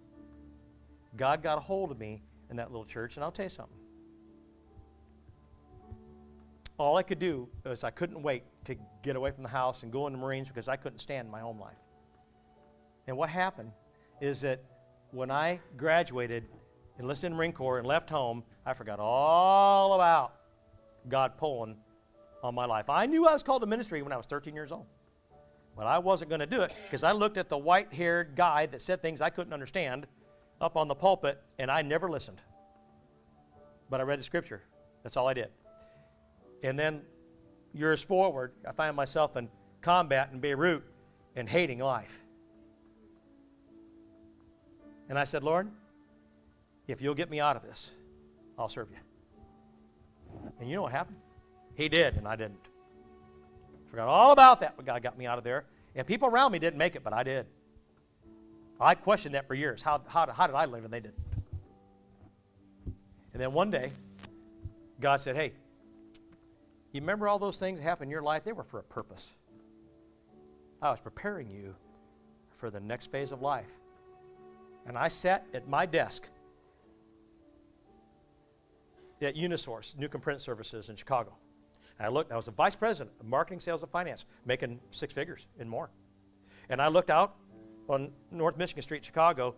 [1.16, 3.78] God got a hold of me in that little church, and I'll tell you something.
[6.78, 9.92] All I could do was I couldn't wait to get away from the house and
[9.92, 11.78] go in the Marines because I couldn't stand my home life.
[13.08, 13.72] And what happened
[14.20, 14.62] is that
[15.12, 16.44] when I graduated,
[17.00, 20.34] enlisted in the Marine Corps, and left home, I forgot all about
[21.08, 21.78] God pulling
[22.44, 22.90] on my life.
[22.90, 24.86] I knew I was called to ministry when I was 13 years old.
[25.76, 28.66] But I wasn't going to do it because I looked at the white haired guy
[28.68, 30.08] that said things I couldn't understand
[30.62, 32.42] up on the pulpit and I never listened.
[33.90, 34.64] But I read the scripture.
[35.04, 35.50] That's all I did.
[36.64, 37.02] And then
[37.74, 39.50] years forward, I find myself in
[39.82, 40.84] combat in Beirut
[41.36, 42.20] and hating life.
[45.10, 45.70] And I said, Lord,
[46.88, 47.92] if you'll get me out of this,
[48.58, 48.98] I'll serve you.
[50.60, 51.18] And you know what happened?
[51.76, 52.68] He did, and I didn't.
[53.96, 55.64] Forgot all about that, but God got me out of there.
[55.96, 57.46] And people around me didn't make it, but I did.
[58.78, 59.82] I questioned that for years.
[59.82, 61.24] How, how, how did I live and they didn't?
[63.32, 63.94] And then one day,
[65.00, 65.54] God said, Hey,
[66.92, 68.44] you remember all those things that happened in your life?
[68.44, 69.32] They were for a purpose.
[70.82, 71.74] I was preparing you
[72.58, 73.72] for the next phase of life.
[74.86, 76.28] And I sat at my desk
[79.22, 81.32] at Unisource, Newcomb Print Services in Chicago.
[82.00, 85.14] And I looked, I was the vice president of marketing, sales, and finance, making six
[85.14, 85.90] figures and more.
[86.70, 87.36] And I looked out
[87.88, 89.56] on North Michigan Street, Chicago,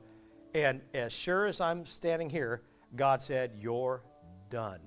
[0.53, 2.61] and as sure as I'm standing here,
[2.95, 4.01] God said, You're
[4.49, 4.81] done.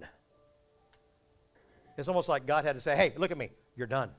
[1.97, 4.11] It's almost like God had to say, Hey, look at me, you're done.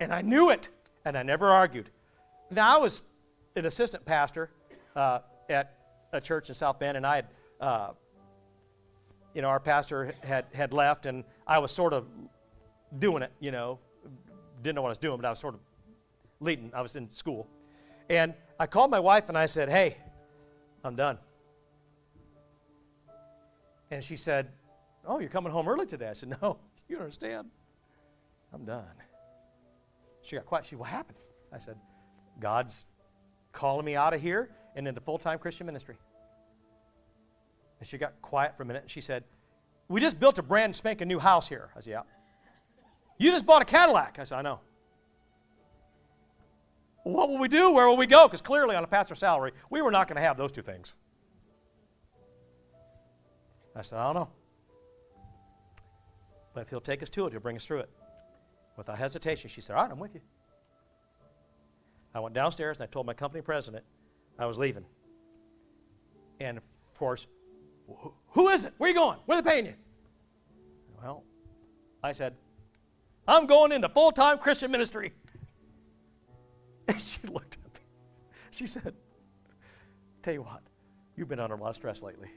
[0.00, 0.68] And I knew it,
[1.04, 1.90] and I never argued.
[2.50, 3.02] Now, I was
[3.54, 4.50] an assistant pastor
[4.94, 5.74] uh, at
[6.12, 7.26] a church in South Bend, and I had
[7.60, 7.88] uh,
[9.36, 12.06] you know, our pastor had, had left, and I was sort of
[12.98, 13.78] doing it, you know,
[14.62, 15.60] didn't know what I was doing, but I was sort of
[16.40, 16.70] leading.
[16.74, 17.46] I was in school.
[18.08, 19.96] And I called my wife and I said, Hey,
[20.84, 21.18] I'm done.
[23.90, 24.48] And she said,
[25.06, 26.08] Oh, you're coming home early today.
[26.08, 27.48] I said, No, you understand.
[28.52, 28.84] I'm done.
[30.22, 30.64] She got quiet.
[30.64, 31.18] She, said, What happened?
[31.52, 31.76] I said,
[32.40, 32.84] God's
[33.52, 35.96] calling me out of here and into full time Christian ministry.
[37.78, 39.24] And she got quiet for a minute and she said,
[39.88, 41.70] We just built a brand spanking new house here.
[41.76, 42.02] I said, Yeah.
[43.18, 44.18] You just bought a Cadillac.
[44.18, 44.60] I said, I know.
[47.04, 47.70] What will we do?
[47.70, 48.26] Where will we go?
[48.26, 50.92] Because clearly, on a pastor's salary, we were not going to have those two things.
[53.76, 54.28] I said, I don't know.
[56.52, 57.90] But if he'll take us to it, he'll bring us through it.
[58.76, 60.20] Without hesitation, she said, All right, I'm with you.
[62.14, 63.84] I went downstairs and I told my company president
[64.38, 64.84] I was leaving.
[66.40, 66.64] And of
[66.98, 67.26] course,
[68.30, 68.74] who is it?
[68.78, 69.18] Where are you going?
[69.26, 69.74] Where are they paying you?
[71.02, 71.24] Well,
[72.02, 72.34] I said,
[73.28, 75.12] I'm going into full time Christian ministry.
[76.88, 77.80] And she looked at me.
[78.52, 78.94] She said,
[80.22, 80.62] Tell you what,
[81.16, 82.28] you've been under a lot of stress lately.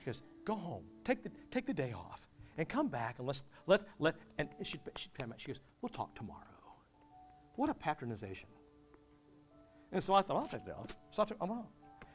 [0.00, 2.26] She goes, Go home, take the, take the day off,
[2.58, 6.40] and come back and let's, let's, let, and she, she, she goes, We'll talk tomorrow.
[7.54, 8.46] What a patronization.
[9.92, 10.96] And so I thought, I'll take the day off.
[11.12, 11.66] So I took, I'm on.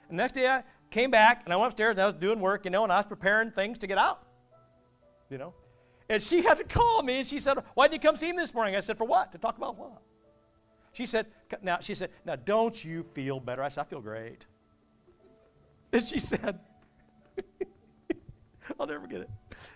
[0.09, 2.71] Next day I came back and I went upstairs and I was doing work, you
[2.71, 4.23] know, and I was preparing things to get out.
[5.29, 5.53] You know?
[6.09, 8.37] And she had to call me and she said, Why did you come see me
[8.37, 8.75] this morning?
[8.75, 9.31] I said, For what?
[9.31, 10.01] To talk about what?
[10.93, 11.27] She said,
[11.61, 13.63] now she said, now don't you feel better?
[13.63, 14.45] I said, I feel great.
[15.93, 16.57] And she said,
[18.79, 19.29] I'll never forget it.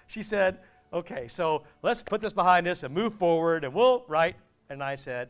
[0.07, 0.59] She said,
[0.93, 4.35] okay, so let's put this behind us and move forward and we'll right.
[4.69, 5.29] And I said,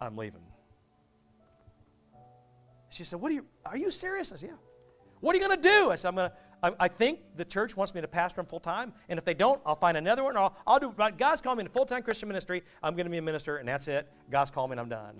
[0.00, 0.40] I'm leaving.
[2.90, 3.46] She said, "What are you?
[3.64, 4.56] Are you serious?" I said, "Yeah."
[5.22, 5.90] What are you going to do?
[5.90, 6.36] I said, "I'm going to."
[6.78, 9.60] I, think the church wants me to pastor them full time, and if they don't,
[9.66, 10.36] I'll find another one.
[10.36, 10.94] Or I'll, I'll do.
[11.18, 12.62] God's called me to full time Christian ministry.
[12.82, 14.08] I'm going to be a minister, and that's it.
[14.30, 15.16] God's called me, and I'm done.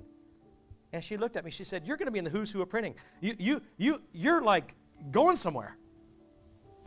[0.92, 1.50] And she looked at me.
[1.50, 2.94] She said, "You're going to be in the who's who of printing.
[3.20, 4.74] You, you, you, you're like
[5.10, 5.76] going somewhere."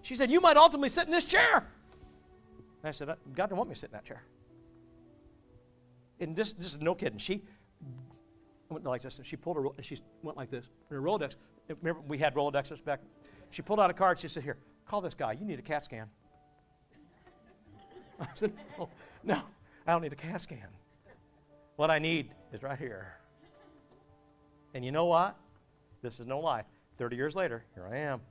[0.03, 1.67] She said, "You might ultimately sit in this chair."
[2.81, 4.23] And I said, uh, "God didn't want me to sit in that chair."
[6.19, 7.17] And this, this is no kidding.
[7.17, 7.41] She
[8.69, 9.17] went like this.
[9.17, 9.65] And she pulled her.
[9.75, 10.69] And she went like this.
[10.89, 11.35] And her Rolodex.
[11.67, 13.01] Remember, we had Rolodexes back.
[13.51, 14.19] She pulled out a card.
[14.19, 14.57] She said, "Here,
[14.87, 15.33] call this guy.
[15.33, 16.07] You need a CAT scan."
[18.19, 18.89] I said, "No,
[19.23, 19.41] no,
[19.87, 20.67] I don't need a CAT scan.
[21.75, 23.17] What I need is right here."
[24.73, 25.37] And you know what?
[26.01, 26.63] This is no lie.
[26.97, 28.21] 30 years later, here I am.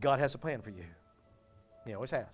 [0.00, 0.84] God has a plan for you.
[1.86, 2.26] He always has.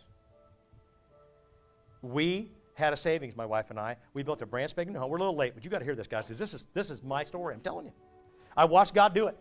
[2.03, 2.51] We
[2.81, 3.97] had a savings, my wife and I.
[4.14, 5.11] We built a brand spanking new home.
[5.11, 6.26] We're a little late, but you got to hear this, guys.
[6.26, 7.55] This is this is my story.
[7.55, 7.93] I'm telling you.
[8.57, 9.37] I watched God do it.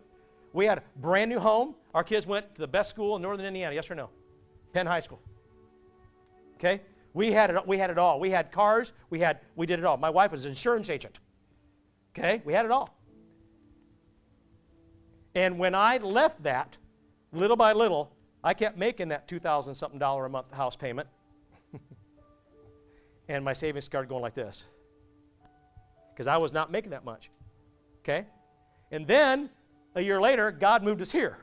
[0.52, 1.74] We had a brand new home.
[1.94, 3.74] Our kids went to the best school in northern Indiana.
[3.74, 4.10] Yes or no?
[4.72, 5.20] Penn High School.
[6.54, 6.82] Okay.
[7.12, 7.66] We had it.
[7.66, 8.20] We had it all.
[8.20, 8.92] We had cars.
[9.10, 9.40] We had.
[9.56, 9.96] We did it all.
[9.96, 11.18] My wife was an insurance agent.
[12.16, 12.42] Okay.
[12.44, 12.96] We had it all.
[15.34, 16.76] And when I left that,
[17.32, 18.12] little by little,
[18.42, 21.08] I kept making that two thousand something dollar a month house payment
[23.30, 24.64] and my savings started going like this
[26.12, 27.30] because I was not making that much.
[28.00, 28.26] Okay?
[28.90, 29.48] And then
[29.94, 31.38] a year later, God moved us here.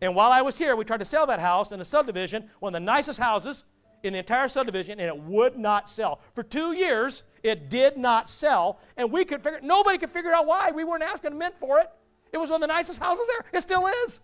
[0.00, 2.74] And while I was here, we tried to sell that house in a subdivision, one
[2.74, 3.64] of the nicest houses
[4.04, 6.20] in the entire subdivision, and it would not sell.
[6.34, 10.46] For two years, it did not sell, and we could figure nobody could figure out
[10.46, 10.70] why.
[10.70, 11.90] We weren't asking a mint for it.
[12.32, 13.44] It was one of the nicest houses there.
[13.52, 14.20] It still is.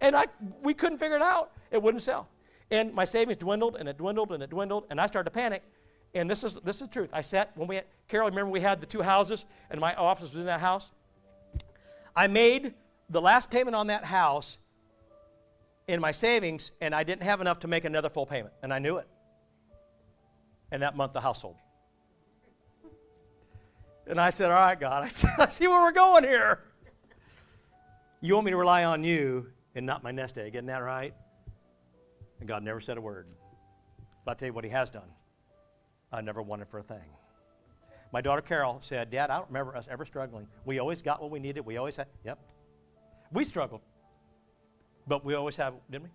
[0.00, 0.26] And I
[0.62, 1.52] we couldn't figure it out.
[1.70, 2.28] It wouldn't sell.
[2.70, 5.62] And my savings dwindled and it dwindled and it dwindled, and I started to panic.
[6.14, 7.10] And this is this is the truth.
[7.12, 10.30] I sat when we had, Carol, remember we had the two houses, and my office
[10.30, 10.90] was in that house.
[12.14, 12.74] I made
[13.08, 14.58] the last payment on that house
[15.88, 18.78] in my savings, and I didn't have enough to make another full payment, and I
[18.78, 19.08] knew it.
[20.72, 21.56] And that month, the house sold.
[24.06, 25.04] And I said, All right, God,
[25.38, 26.60] I see where we're going here.
[28.20, 31.14] You want me to rely on you and not my nest egg, isn't that right?
[32.40, 33.26] And God never said a word.
[34.24, 35.08] But I'll tell you what He has done.
[36.12, 36.98] I never wanted for a thing.
[38.12, 40.48] My daughter Carol said, Dad, I don't remember us ever struggling.
[40.64, 41.64] We always got what we needed.
[41.64, 42.38] We always had, yep.
[43.30, 43.82] We struggled.
[45.06, 46.10] But we always have, didn't we?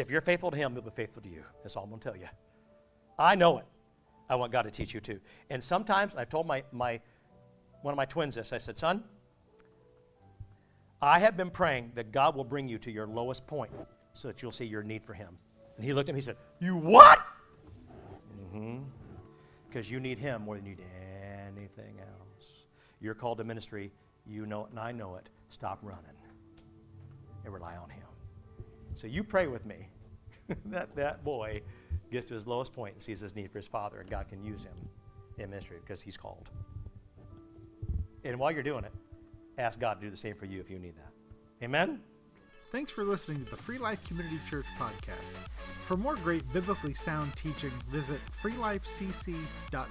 [0.00, 1.42] If you're faithful to Him, He'll be faithful to you.
[1.62, 2.28] That's all I'm going to tell you.
[3.18, 3.66] I know it.
[4.30, 5.20] I want God to teach you too.
[5.50, 7.00] And sometimes I told my, my
[7.82, 8.52] one of my twins this.
[8.52, 9.02] I said, Son,
[11.02, 13.72] I have been praying that God will bring you to your lowest point
[14.14, 15.36] so that you'll see your need for Him.
[15.76, 17.20] And he looked at me and he said, You what?
[18.54, 18.78] Mm-hmm.
[19.68, 20.84] Because you need Him more than you need
[21.46, 22.46] anything else.
[23.00, 23.92] You're called to ministry.
[24.26, 25.28] You know it, and I know it.
[25.50, 26.04] Stop running
[27.44, 28.02] and rely on Him.
[28.94, 29.88] So you pray with me
[30.66, 31.62] that that boy
[32.10, 34.44] gets to his lowest point and sees his need for his father, and God can
[34.44, 34.74] use him
[35.38, 36.50] in ministry because he's called.
[38.24, 38.92] And while you're doing it,
[39.58, 41.12] ask God to do the same for you if you need that.
[41.64, 42.00] Amen?
[42.70, 45.40] Thanks for listening to the Free Life Community Church podcast.
[45.86, 49.86] For more great biblically sound teaching, visit freelifecc.com.